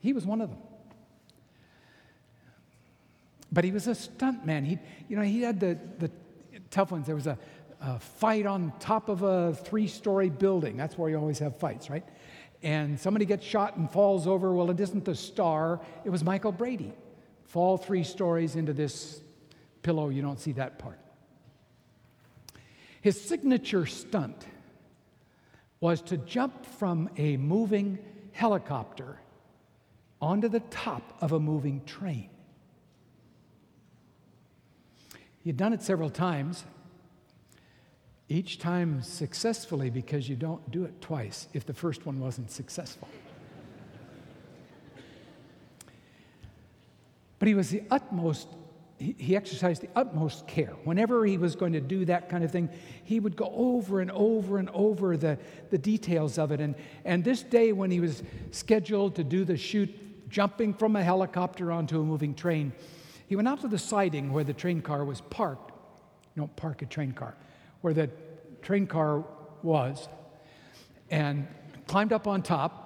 He 0.00 0.12
was 0.12 0.26
one 0.26 0.40
of 0.40 0.50
them. 0.50 0.58
But 3.50 3.64
he 3.64 3.70
was 3.70 3.86
a 3.86 3.94
stunt 3.94 4.46
man. 4.46 4.64
He, 4.64 4.78
you 5.08 5.16
know, 5.16 5.22
he 5.22 5.42
had 5.42 5.60
the, 5.60 5.78
the 5.98 6.10
tough 6.70 6.90
ones. 6.90 7.06
There 7.06 7.14
was 7.14 7.26
a, 7.26 7.38
a 7.80 7.98
fight 7.98 8.46
on 8.46 8.72
top 8.80 9.08
of 9.08 9.22
a 9.22 9.54
three 9.54 9.88
story 9.88 10.30
building. 10.30 10.76
That's 10.76 10.96
where 10.96 11.10
you 11.10 11.18
always 11.18 11.38
have 11.40 11.58
fights, 11.58 11.90
right? 11.90 12.04
and 12.62 12.98
somebody 12.98 13.24
gets 13.24 13.44
shot 13.44 13.76
and 13.76 13.90
falls 13.90 14.26
over. 14.26 14.52
Well, 14.52 14.70
it 14.70 14.80
isn't 14.80 15.04
the 15.04 15.14
star, 15.14 15.80
it 16.04 16.10
was 16.10 16.22
Michael 16.22 16.52
Brady. 16.52 16.92
Fall 17.46 17.76
three 17.76 18.04
stories 18.04 18.56
into 18.56 18.72
this 18.72 19.20
pillow, 19.82 20.08
you 20.08 20.22
don't 20.22 20.40
see 20.40 20.52
that 20.52 20.78
part. 20.78 20.98
His 23.02 23.20
signature 23.20 23.84
stunt 23.84 24.46
was 25.82 26.00
to 26.00 26.16
jump 26.16 26.64
from 26.64 27.10
a 27.16 27.36
moving 27.36 27.98
helicopter 28.30 29.18
onto 30.20 30.48
the 30.48 30.60
top 30.60 31.18
of 31.20 31.32
a 31.32 31.40
moving 31.40 31.84
train. 31.84 32.30
He 35.40 35.50
had 35.50 35.56
done 35.56 35.72
it 35.72 35.82
several 35.82 36.08
times, 36.08 36.64
each 38.28 38.60
time 38.60 39.02
successfully 39.02 39.90
because 39.90 40.28
you 40.28 40.36
don't 40.36 40.70
do 40.70 40.84
it 40.84 41.00
twice 41.00 41.48
if 41.52 41.66
the 41.66 41.74
first 41.74 42.06
one 42.06 42.20
wasn't 42.20 42.52
successful. 42.52 43.08
but 47.40 47.48
he 47.48 47.54
was 47.56 47.70
the 47.70 47.82
utmost, 47.90 48.46
he, 49.02 49.36
exercised 49.36 49.82
the 49.82 49.88
utmost 49.96 50.46
care. 50.46 50.74
Whenever 50.84 51.26
he 51.26 51.36
was 51.36 51.56
going 51.56 51.72
to 51.72 51.80
do 51.80 52.04
that 52.04 52.28
kind 52.28 52.44
of 52.44 52.52
thing, 52.52 52.68
he 53.02 53.18
would 53.18 53.34
go 53.34 53.52
over 53.54 54.00
and 54.00 54.10
over 54.12 54.58
and 54.58 54.70
over 54.70 55.16
the, 55.16 55.38
the 55.70 55.78
details 55.78 56.38
of 56.38 56.52
it. 56.52 56.60
And, 56.60 56.74
and 57.04 57.24
this 57.24 57.42
day, 57.42 57.72
when 57.72 57.90
he 57.90 58.00
was 58.00 58.22
scheduled 58.52 59.16
to 59.16 59.24
do 59.24 59.44
the 59.44 59.56
shoot, 59.56 59.90
jumping 60.28 60.72
from 60.72 60.96
a 60.96 61.02
helicopter 61.02 61.72
onto 61.72 62.00
a 62.00 62.04
moving 62.04 62.34
train, 62.34 62.72
he 63.26 63.34
went 63.34 63.48
out 63.48 63.60
to 63.62 63.68
the 63.68 63.78
siding 63.78 64.32
where 64.32 64.44
the 64.44 64.54
train 64.54 64.80
car 64.80 65.04
was 65.04 65.20
parked. 65.22 65.72
You 66.34 66.42
don't 66.42 66.56
park 66.56 66.82
a 66.82 66.86
train 66.86 67.12
car 67.12 67.34
where 67.80 67.92
the 67.92 68.08
train 68.62 68.86
car 68.86 69.24
was 69.62 70.08
and 71.10 71.46
climbed 71.86 72.12
up 72.12 72.26
on 72.26 72.42
top 72.42 72.82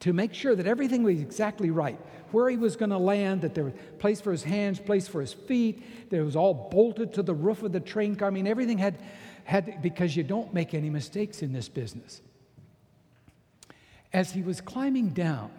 to 0.00 0.12
make 0.12 0.32
sure 0.32 0.54
that 0.54 0.66
everything 0.66 1.02
was 1.02 1.20
exactly 1.20 1.70
right. 1.70 1.98
Where 2.32 2.50
he 2.50 2.56
was 2.56 2.76
going 2.76 2.90
to 2.90 2.98
land, 2.98 3.42
that 3.42 3.54
there 3.54 3.64
was 3.64 3.74
place 3.98 4.20
for 4.20 4.32
his 4.32 4.42
hands, 4.42 4.80
place 4.80 5.06
for 5.06 5.20
his 5.20 5.32
feet, 5.32 5.82
it 6.10 6.20
was 6.20 6.34
all 6.34 6.68
bolted 6.70 7.12
to 7.14 7.22
the 7.22 7.34
roof 7.34 7.62
of 7.62 7.72
the 7.72 7.80
train 7.80 8.16
car. 8.16 8.28
I 8.28 8.30
mean, 8.30 8.46
everything 8.46 8.78
had, 8.78 8.98
had 9.44 9.82
because 9.82 10.16
you 10.16 10.22
don't 10.22 10.52
make 10.52 10.74
any 10.74 10.90
mistakes 10.90 11.42
in 11.42 11.52
this 11.52 11.68
business. 11.68 12.20
As 14.12 14.32
he 14.32 14.42
was 14.42 14.60
climbing 14.60 15.10
down 15.10 15.50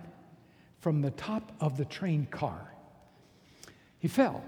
from 0.79 1.01
the 1.01 1.11
top 1.11 1.51
of 1.59 1.77
the 1.77 1.85
train 1.85 2.27
car, 2.29 2.73
he 3.99 4.07
fell 4.07 4.43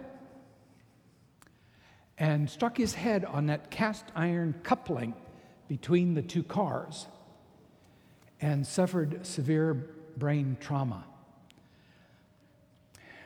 and 2.17 2.49
struck 2.49 2.77
his 2.77 2.93
head 2.93 3.25
on 3.25 3.47
that 3.47 3.69
cast 3.71 4.05
iron 4.15 4.55
coupling 4.63 5.13
between 5.67 6.13
the 6.13 6.21
two 6.21 6.43
cars 6.43 7.07
and 8.41 8.65
suffered 8.65 9.25
severe 9.25 9.73
brain 10.17 10.57
trauma. 10.59 11.03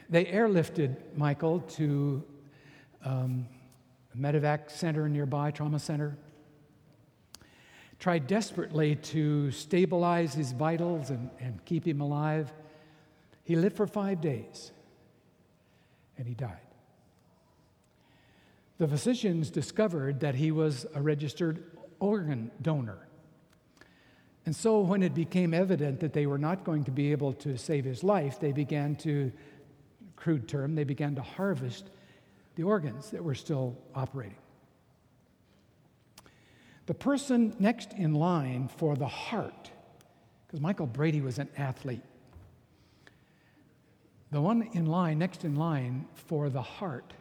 They 0.09 0.25
airlifted 0.25 0.95
Michael 1.15 1.59
to 1.61 2.23
um, 3.05 3.47
a 4.13 4.17
medevac 4.17 4.71
center 4.71 5.07
nearby, 5.07 5.51
trauma 5.51 5.79
center. 5.79 6.17
Tried 7.99 8.27
desperately 8.27 8.95
to 8.95 9.51
stabilize 9.51 10.33
his 10.33 10.53
vitals 10.53 11.09
and, 11.09 11.29
and 11.39 11.63
keep 11.65 11.85
him 11.85 12.01
alive. 12.01 12.51
He 13.43 13.55
lived 13.55 13.75
for 13.75 13.87
five 13.87 14.21
days 14.21 14.71
and 16.17 16.27
he 16.27 16.33
died 16.33 16.69
the 18.79 18.87
physicians 18.87 19.51
discovered 19.51 20.21
that 20.21 20.35
he 20.35 20.51
was 20.51 20.87
a 20.95 21.01
registered 21.01 21.63
organ 21.99 22.49
donor. 22.61 23.05
And 24.45 24.55
so, 24.55 24.79
when 24.79 25.03
it 25.03 25.13
became 25.13 25.53
evident 25.53 25.99
that 25.99 26.13
they 26.13 26.25
were 26.25 26.37
not 26.37 26.63
going 26.63 26.85
to 26.85 26.91
be 26.91 27.11
able 27.11 27.33
to 27.33 27.57
save 27.57 27.85
his 27.85 28.03
life, 28.03 28.39
they 28.39 28.53
began 28.53 28.95
to, 28.95 29.31
crude 30.19 30.47
term, 30.47 30.75
they 30.75 30.83
began 30.83 31.15
to 31.15 31.21
harvest 31.21 31.89
the 32.55 32.63
organs 32.63 33.09
that 33.11 33.23
were 33.23 33.35
still 33.35 33.77
operating. 33.95 34.37
The 36.87 36.93
person 36.93 37.55
next 37.59 37.93
in 37.93 38.13
line 38.13 38.69
for 38.77 38.95
the 38.95 39.07
heart, 39.07 39.71
because 40.45 40.59
Michael 40.59 40.87
Brady 40.87 41.21
was 41.21 41.39
an 41.39 41.49
athlete, 41.57 42.01
the 44.31 44.41
one 44.41 44.69
in 44.73 44.85
line, 44.85 45.19
next 45.19 45.43
in 45.43 45.55
line 45.55 46.07
for 46.13 46.49
the 46.49 46.61
heart, 46.61 47.13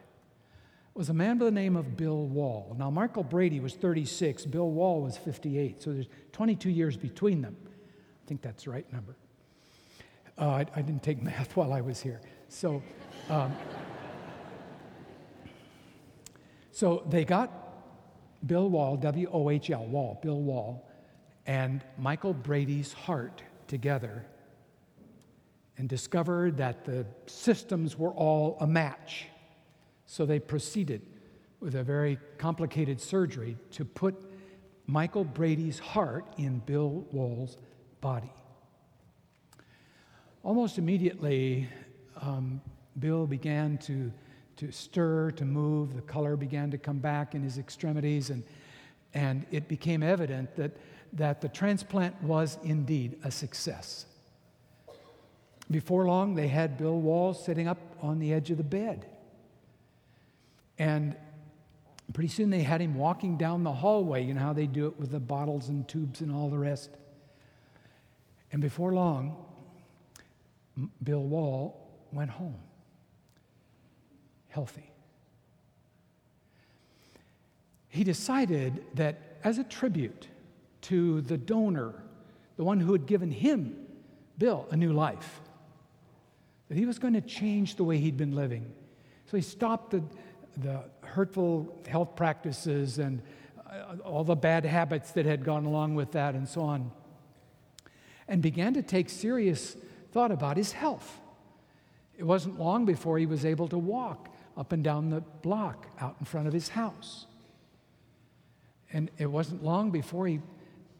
was 0.95 1.09
a 1.09 1.15
man 1.15 1.39
by 1.39 1.45
the 1.45 1.51
name 1.51 1.77
of 1.77 1.97
Bill 1.97 2.27
Wohl. 2.27 2.75
Now, 2.79 2.91
Michael 2.91 3.23
Brady 3.23 3.61
was 3.61 3.75
36, 3.75 4.45
Bill 4.47 4.69
Wohl 4.69 5.03
was 5.03 5.17
58, 5.17 5.81
so 5.81 5.93
there's 5.93 6.09
22 6.33 6.71
years 6.71 6.97
between 6.97 7.41
them. 7.41 7.57
I 7.65 8.29
think 8.29 8.43
that's 8.43 8.65
the 8.65 8.71
right 8.71 8.93
number. 8.93 9.17
Uh, 10.37 10.49
I, 10.49 10.67
I, 10.75 10.83
didn't 10.83 11.03
take 11.03 11.23
math 11.23 11.57
while 11.57 11.73
I 11.73 11.81
was 11.81 12.01
here. 12.01 12.21
So, 12.49 12.83
um, 13.29 13.55
so 16.73 17.05
they 17.09 17.25
got 17.25 17.53
Bill 18.47 18.69
Wohl, 18.71 18.97
W 18.97 19.29
O 19.33 19.51
H 19.51 19.71
L, 19.71 19.85
Wohl, 19.87 20.19
Bill 20.23 20.41
Wohl, 20.41 20.89
and 21.47 21.85
Michael 21.99 22.35
Brady's 22.35 22.93
heart 22.93 23.43
together 23.67 24.25
and 25.77 25.89
discovered 25.89 26.57
that 26.57 26.85
the 26.85 27.07
systems 27.27 27.99
were 27.99 28.11
all 28.11 28.57
a 28.61 28.67
match. 28.67 29.27
So 30.07 30.27
they 30.27 30.41
proceeded 30.41 31.03
with 31.61 31.75
a 31.75 31.85
very 31.85 32.19
complicated 32.39 33.01
surgery 33.01 33.57
to 33.73 33.85
put 33.85 34.17
Michael 34.87 35.25
Brady's 35.25 35.79
heart 35.79 36.25
in 36.39 36.61
Bill 36.61 37.05
Wohl's 37.13 37.59
body. 38.01 38.33
Almost 40.43 40.79
immediately, 40.79 41.69
um, 42.21 42.61
Bill 42.99 43.27
began 43.27 43.79
to, 43.79 44.13
to 44.57 44.71
stir, 44.73 45.31
to 45.33 45.45
move. 45.45 45.95
The 45.95 46.03
color 46.03 46.37
began 46.37 46.71
to 46.71 46.79
come 46.79 46.99
back 46.99 47.35
in 47.35 47.43
his 47.43 47.59
extremities, 47.59 48.31
and, 48.31 48.43
and 49.15 49.47
it 49.51 49.69
became 49.69 50.03
evident 50.03 50.55
that, 50.57 50.73
that 51.13 51.41
the 51.41 51.49
transplant 51.49 52.21
was 52.23 52.59
indeed 52.63 53.19
a 53.25 53.31
success. 53.31 54.07
Before 55.71 56.07
long, 56.07 56.35
they 56.35 56.49
had 56.49 56.79
Bill 56.79 56.99
Wohl 56.99 57.35
sitting 57.35 57.69
up 57.69 57.79
on 58.01 58.19
the 58.19 58.33
edge 58.33 58.51
of 58.51 58.57
the 58.57 58.65
bed. 58.65 59.07
And 60.79 61.17
pretty 62.15 62.29
soon 62.29 62.51
they 62.51 62.63
had 62.63 62.81
him 62.81 62.95
walking 62.95 63.37
down 63.37 63.65
the 63.65 63.73
hallway. 63.73 64.25
You 64.25 64.35
know 64.35 64.41
how 64.41 64.55
they 64.55 64.67
do 64.67 64.87
it 64.87 64.99
with 64.99 65.11
the 65.11 65.21
bottles 65.21 65.69
and 65.69 65.87
tubes 65.87 66.21
and 66.21 66.33
all 66.33 66.49
the 66.49 66.59
rest. 66.59 66.91
And 68.51 68.63
before 68.63 68.95
long, 68.95 69.37
Bill 71.03 71.23
Wohl 71.23 71.88
went 72.13 72.31
home 72.31 72.59
healthy. 74.49 74.91
He 77.89 78.05
decided 78.05 78.85
that 78.95 79.39
as 79.45 79.59
a 79.59 79.65
tribute 79.65 80.27
to 80.83 81.21
the 81.23 81.39
donor, 81.39 81.95
the 82.57 82.65
one 82.65 82.81
who 82.81 82.93
had 82.93 83.07
given 83.07 83.31
him, 83.31 83.77
Bill, 84.37 84.67
a 84.71 84.77
new 84.77 84.93
life, 84.93 85.41
that 86.69 86.77
he 86.77 86.87
was 86.87 86.99
going 86.99 87.15
to 87.15 87.21
change 87.21 87.77
the 87.77 87.85
way 87.85 87.99
he'd 87.99 88.17
been 88.17 88.35
living. 88.35 88.73
So 89.27 89.37
he 89.37 89.43
stopped 89.43 89.91
the, 89.91 90.03
the 90.57 90.85
hurtful 91.03 91.81
health 91.87 92.17
practices 92.17 92.99
and 92.99 93.23
uh, 93.69 93.97
all 94.05 94.25
the 94.25 94.37
bad 94.37 94.65
habits 94.65 95.13
that 95.13 95.25
had 95.25 95.45
gone 95.45 95.65
along 95.65 95.95
with 95.95 96.13
that 96.13 96.35
and 96.35 96.49
so 96.49 96.63
on, 96.63 96.91
and 98.27 98.43
began 98.43 98.75
to 98.75 98.83
take 98.83 99.09
serious 99.09 99.77
thought 100.13 100.33
about 100.33 100.57
his 100.57 100.73
health. 100.73 101.21
It 102.19 102.25
wasn't 102.25 102.59
long 102.59 102.85
before 102.85 103.19
he 103.19 103.25
was 103.25 103.47
able 103.47 103.69
to 103.69 103.79
walk 103.79 104.29
up 104.57 104.73
and 104.73 104.85
down 104.85 105.09
the 105.09 105.21
block 105.21 105.87
out 106.01 106.17
in 106.19 106.27
front 106.27 106.47
of 106.47 106.53
his 106.53 106.69
house. 106.69 107.27
And 108.93 109.11
it 109.17 109.27
wasn't 109.27 109.65
long 109.65 109.91
before 109.91 110.27
he 110.27 110.41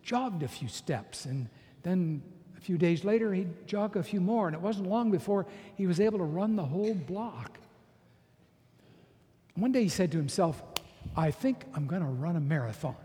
jogged 0.03 0.43
a 0.43 0.49
few 0.49 0.69
steps 0.69 1.27
and 1.27 1.49
then 1.83 2.23
a 2.59 2.61
few 2.61 2.77
days 2.77 3.05
later, 3.05 3.33
he'd 3.33 3.69
jog 3.69 3.97
a 3.97 4.03
few 4.03 4.21
more, 4.21 4.49
and 4.49 4.55
it 4.55 4.61
wasn't 4.61 4.89
long 4.89 5.13
before 5.13 5.47
he 5.77 5.87
was 5.87 6.01
able 6.01 6.19
to 6.19 6.25
run 6.25 6.57
the 6.57 6.65
whole 6.65 6.93
block. 6.93 7.57
One 9.55 9.71
day 9.71 9.85
he 9.85 9.89
said 9.89 10.11
to 10.13 10.19
himself, 10.19 10.61
I 11.17 11.31
think 11.31 11.65
I'm 11.75 11.87
going 11.87 12.03
to 12.03 12.09
run 12.09 12.35
a 12.35 12.41
marathon. 12.41 12.97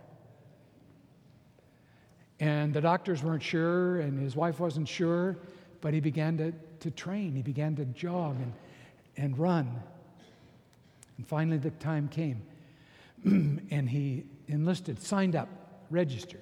And 2.39 2.73
the 2.73 2.81
doctors 2.81 3.21
weren't 3.21 3.43
sure, 3.43 3.99
and 3.99 4.19
his 4.19 4.35
wife 4.35 4.59
wasn't 4.59 4.87
sure, 4.87 5.37
but 5.81 5.93
he 5.93 5.99
began 5.99 6.37
to, 6.37 6.51
to 6.83 6.91
train. 6.91 7.35
He 7.35 7.41
began 7.41 7.75
to 7.75 7.85
jog 7.85 8.37
and, 8.39 8.53
and 9.17 9.37
run. 9.37 9.81
And 11.17 11.27
finally, 11.27 11.57
the 11.57 11.71
time 11.71 12.07
came, 12.07 12.41
and 13.25 13.89
he 13.89 14.25
enlisted, 14.47 15.01
signed 15.01 15.35
up, 15.35 15.49
registered 15.89 16.41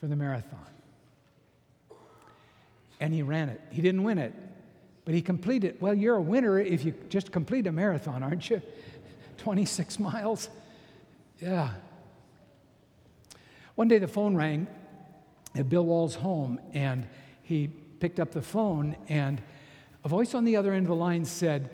for 0.00 0.06
the 0.06 0.16
marathon 0.16 0.68
and 3.00 3.14
he 3.14 3.22
ran 3.22 3.48
it. 3.48 3.60
He 3.70 3.82
didn't 3.82 4.02
win 4.02 4.18
it, 4.18 4.34
but 5.04 5.14
he 5.14 5.22
completed. 5.22 5.76
Well, 5.80 5.94
you're 5.94 6.16
a 6.16 6.22
winner 6.22 6.58
if 6.58 6.84
you 6.84 6.94
just 7.08 7.32
complete 7.32 7.66
a 7.66 7.72
marathon, 7.72 8.22
aren't 8.22 8.48
you? 8.50 8.60
26 9.38 9.98
miles. 9.98 10.48
Yeah. 11.40 11.70
One 13.76 13.88
day 13.88 13.98
the 13.98 14.08
phone 14.08 14.34
rang 14.34 14.66
at 15.54 15.68
Bill 15.68 15.84
Wohl's 15.84 16.16
home, 16.16 16.60
and 16.74 17.06
he 17.42 17.70
picked 18.00 18.20
up 18.20 18.32
the 18.32 18.42
phone, 18.42 18.96
and 19.08 19.40
a 20.04 20.08
voice 20.08 20.34
on 20.34 20.44
the 20.44 20.56
other 20.56 20.72
end 20.72 20.86
of 20.86 20.88
the 20.88 20.94
line 20.94 21.24
said, 21.24 21.70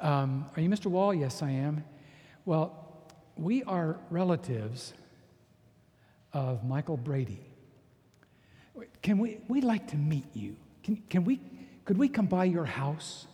um, 0.00 0.46
Are 0.56 0.62
you 0.62 0.68
Mr. 0.68 0.86
Wohl? 0.86 1.14
Yes, 1.14 1.42
I 1.42 1.50
am. 1.50 1.84
Well, 2.44 2.86
we 3.36 3.62
are 3.64 3.98
relatives 4.10 4.94
of 6.32 6.64
Michael 6.64 6.96
Brady. 6.96 7.40
Can 9.02 9.18
we, 9.18 9.38
we'd 9.48 9.64
like 9.64 9.88
to 9.88 9.96
meet 9.96 10.26
you. 10.34 10.56
Can, 10.82 11.02
can 11.08 11.24
we, 11.24 11.40
could 11.84 11.98
we 11.98 12.08
come 12.08 12.26
by 12.26 12.44
your 12.44 12.64
house? 12.64 13.26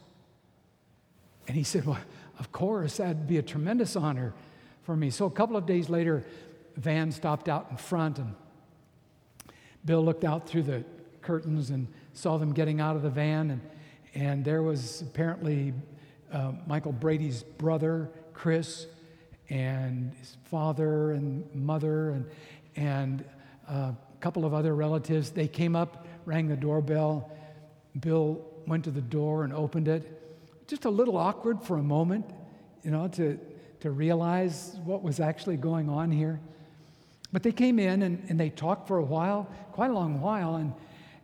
And 1.49 1.57
he 1.57 1.65
said, 1.65 1.85
Well, 1.85 1.99
of 2.39 2.53
course, 2.53 2.99
that'd 2.99 3.27
be 3.27 3.39
a 3.39 3.43
tremendous 3.43 3.97
honor 3.97 4.35
for 4.83 4.97
me. 4.97 5.11
So 5.11 5.27
a 5.27 5.31
couple 5.31 5.57
of 5.57 5.67
days 5.67 5.89
later, 5.89 6.25
van 6.77 7.13
stopped 7.13 7.49
out 7.49 7.69
in 7.71 7.77
front, 7.77 8.19
and 8.19 8.35
Bill 9.85 10.05
looked 10.05 10.25
out 10.25 10.49
through 10.49 10.63
the 10.63 10.85
curtains 11.23 11.71
and 11.71 11.87
saw 12.15 12.39
them 12.39 12.53
getting 12.53 12.81
out 12.81 12.97
of 12.97 13.03
the 13.03 13.11
van, 13.11 13.51
and, 13.51 13.61
and 14.15 14.45
there 14.45 14.63
was 14.63 15.03
apparently 15.03 15.73
uh, 16.33 16.53
Michael 16.67 16.93
Brady's 16.93 17.43
brother, 17.43 18.11
Chris, 18.33 18.87
and 19.51 20.13
his 20.15 20.37
father 20.45 21.13
and 21.13 21.45
mother, 21.55 22.11
and, 22.11 22.27
and 22.77 23.25
uh, 23.69 23.93
a 23.93 23.97
couple 24.21 24.45
of 24.45 24.55
other 24.55 24.75
relatives. 24.75 25.31
They 25.31 25.49
came 25.49 25.77
up, 25.77 26.07
rang 26.25 26.49
the 26.49 26.57
doorbell, 26.57 27.31
Bill 28.01 28.41
went 28.67 28.85
to 28.85 28.91
the 28.91 29.03
door 29.03 29.45
and 29.45 29.53
opened 29.53 29.89
it. 29.89 30.19
Just 30.67 30.85
a 30.85 30.91
little 30.91 31.17
awkward 31.17 31.63
for 31.63 31.79
a 31.79 31.83
moment, 31.83 32.25
you 32.83 32.91
know, 32.91 33.09
to, 33.09 33.39
to 33.81 33.91
realize 33.91 34.77
what 34.85 35.03
was 35.03 35.21
actually 35.21 35.57
going 35.57 35.89
on 35.89 36.11
here. 36.11 36.41
But 37.33 37.43
they 37.43 37.53
came 37.53 37.79
in 37.79 38.03
and, 38.03 38.25
and 38.29 38.39
they 38.39 38.51
talked 38.51 38.89
for 38.89 38.99
a 38.99 39.05
while, 39.05 39.49
quite 39.73 39.91
a 39.91 39.95
long 39.95 40.21
while, 40.21 40.57
and, 40.57 40.73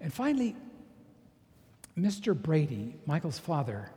and 0.00 0.12
finally, 0.12 0.56
Mr. 1.98 2.40
Brady, 2.40 2.94
Michael's 3.06 3.38
father, 3.38 3.90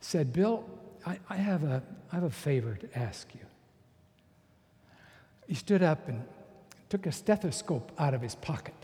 said, 0.00 0.32
Bill, 0.32 0.64
I, 1.06 1.18
I, 1.28 1.36
have 1.36 1.64
a, 1.64 1.82
I 2.10 2.16
have 2.16 2.24
a 2.24 2.30
favor 2.30 2.74
to 2.76 2.98
ask 2.98 3.34
you. 3.34 3.40
He 5.46 5.54
stood 5.54 5.82
up 5.82 6.08
and 6.08 6.24
took 6.88 7.06
a 7.06 7.12
stethoscope 7.12 7.92
out 7.98 8.14
of 8.14 8.22
his 8.22 8.34
pocket 8.34 8.74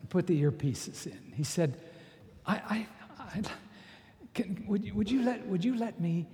and 0.00 0.10
put 0.10 0.26
the 0.26 0.42
earpieces 0.42 1.06
in. 1.06 1.32
He 1.34 1.44
said, 1.44 1.76
I, 2.46 2.54
I, 2.54 2.86
I 3.18 3.42
can, 4.34 4.64
would, 4.68 4.84
you, 4.84 4.94
would, 4.94 5.10
you 5.10 5.22
let, 5.22 5.46
would 5.46 5.64
you 5.64 5.76
let 5.76 6.00
me 6.00 6.26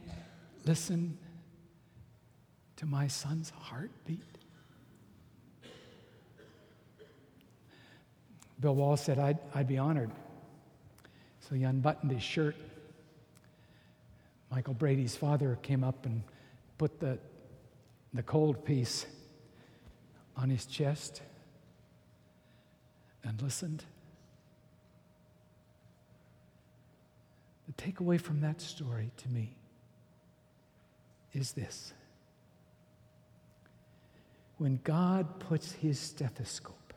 listen 0.64 1.16
to 2.76 2.86
my 2.86 3.06
son's 3.06 3.50
heartbeat? 3.50 4.20
Bill 8.60 8.74
Wohl 8.74 8.96
said, 8.96 9.18
I'd, 9.18 9.38
I'd 9.54 9.68
be 9.68 9.78
honored. 9.78 10.10
So 11.48 11.54
he 11.54 11.62
unbuttoned 11.62 12.10
his 12.10 12.22
shirt. 12.22 12.56
Michael 14.50 14.74
Brady's 14.74 15.16
father 15.16 15.58
came 15.62 15.84
up 15.84 16.06
and 16.06 16.22
put 16.78 16.98
the, 16.98 17.18
the 18.14 18.22
cold 18.22 18.64
piece 18.64 19.06
on 20.36 20.50
his 20.50 20.66
chest 20.66 21.22
and 23.22 23.40
listened. 23.42 23.84
The 27.66 27.82
takeaway 27.82 28.20
from 28.20 28.40
that 28.40 28.60
story 28.60 29.10
to 29.16 29.28
me 29.28 29.54
is 31.32 31.52
this 31.52 31.92
when 34.58 34.80
God 34.84 35.38
puts 35.38 35.72
his 35.72 35.98
stethoscope 35.98 36.94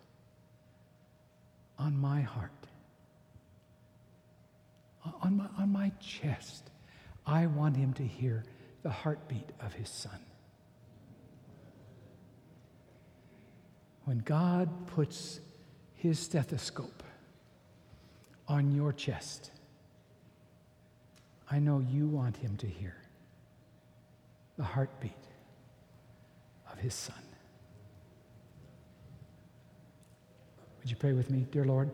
on 1.78 2.00
my 2.00 2.22
heart, 2.22 2.52
on 5.22 5.38
my, 5.38 5.46
on 5.58 5.72
my 5.72 5.92
chest, 6.00 6.70
I 7.26 7.46
want 7.48 7.78
him 7.78 7.94
to 7.94 8.04
hear 8.04 8.44
the 8.84 8.90
heartbeat 8.90 9.50
of 9.62 9.74
his 9.74 9.90
son. 9.90 10.20
When 14.06 14.20
God 14.20 14.88
puts 14.88 15.40
his 15.94 16.18
stethoscope 16.20 17.04
on 18.48 18.72
your 18.72 18.92
chest, 18.92 19.52
I 21.52 21.60
know 21.60 21.84
you 21.92 22.08
want 22.08 22.38
him 22.38 22.58
to 22.58 22.68
hear 22.68 22.96
the 24.58 24.64
heartbeat 24.64 25.12
of 26.72 26.80
his 26.80 26.94
son. 26.94 27.16
Would 30.80 30.90
you 30.90 30.96
pray 30.96 31.14
with 31.14 31.30
me, 31.30 31.46
dear 31.52 31.66
Lord? 31.66 31.92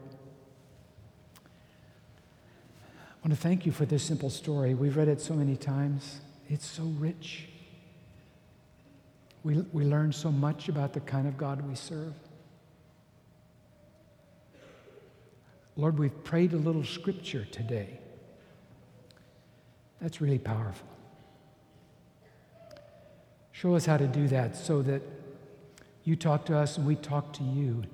I 3.25 3.27
want 3.27 3.39
to 3.39 3.41
thank 3.41 3.65
you 3.65 3.71
for 3.71 3.87
this 3.87 4.03
simple 4.03 4.29
story. 4.29 4.75
We've 4.75 4.95
read 4.95 5.07
it 5.07 5.19
so 5.19 5.33
many 5.33 5.55
times, 5.55 6.19
it's 6.47 6.67
so 6.67 6.83
rich. 6.99 7.49
We, 9.43 9.65
we 9.73 9.83
learn 9.83 10.13
so 10.13 10.31
much 10.31 10.69
about 10.69 10.93
the 10.93 10.99
kind 10.99 11.27
of 11.27 11.35
God 11.35 11.67
we 11.67 11.73
serve. 11.73 12.13
Lord, 15.75 15.97
we've 15.97 16.23
prayed 16.23 16.53
a 16.53 16.57
little 16.57 16.83
scripture 16.83 17.45
today. 17.45 17.99
That's 19.99 20.21
really 20.21 20.37
powerful. 20.37 20.87
Show 23.53 23.73
us 23.73 23.87
how 23.87 23.97
to 23.97 24.05
do 24.05 24.27
that 24.27 24.55
so 24.55 24.83
that 24.83 25.01
you 26.03 26.15
talk 26.15 26.45
to 26.45 26.55
us 26.55 26.77
and 26.77 26.85
we 26.85 26.95
talk 26.95 27.33
to 27.33 27.43
you. 27.43 27.85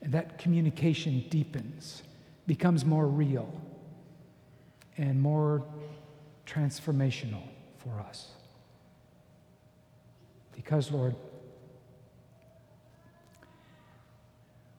And 0.00 0.10
that 0.12 0.38
communication 0.38 1.26
deepens, 1.28 2.02
becomes 2.46 2.86
more 2.86 3.06
real, 3.06 3.60
and 4.96 5.20
more 5.20 5.64
transformational 6.46 7.42
for 7.78 8.00
us. 8.08 8.28
Because, 10.54 10.90
Lord, 10.90 11.14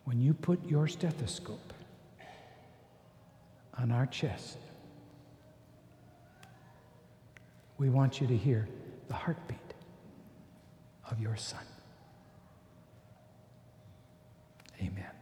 when 0.05 0.21
you 0.21 0.33
put 0.33 0.63
your 0.65 0.87
stethoscope 0.87 1.73
on 3.77 3.91
our 3.91 4.05
chest, 4.05 4.57
we 7.77 7.89
want 7.89 8.21
you 8.21 8.27
to 8.27 8.37
hear 8.37 8.67
the 9.07 9.13
heartbeat 9.13 9.57
of 11.09 11.19
your 11.19 11.35
son. 11.35 11.59
Amen. 14.79 15.14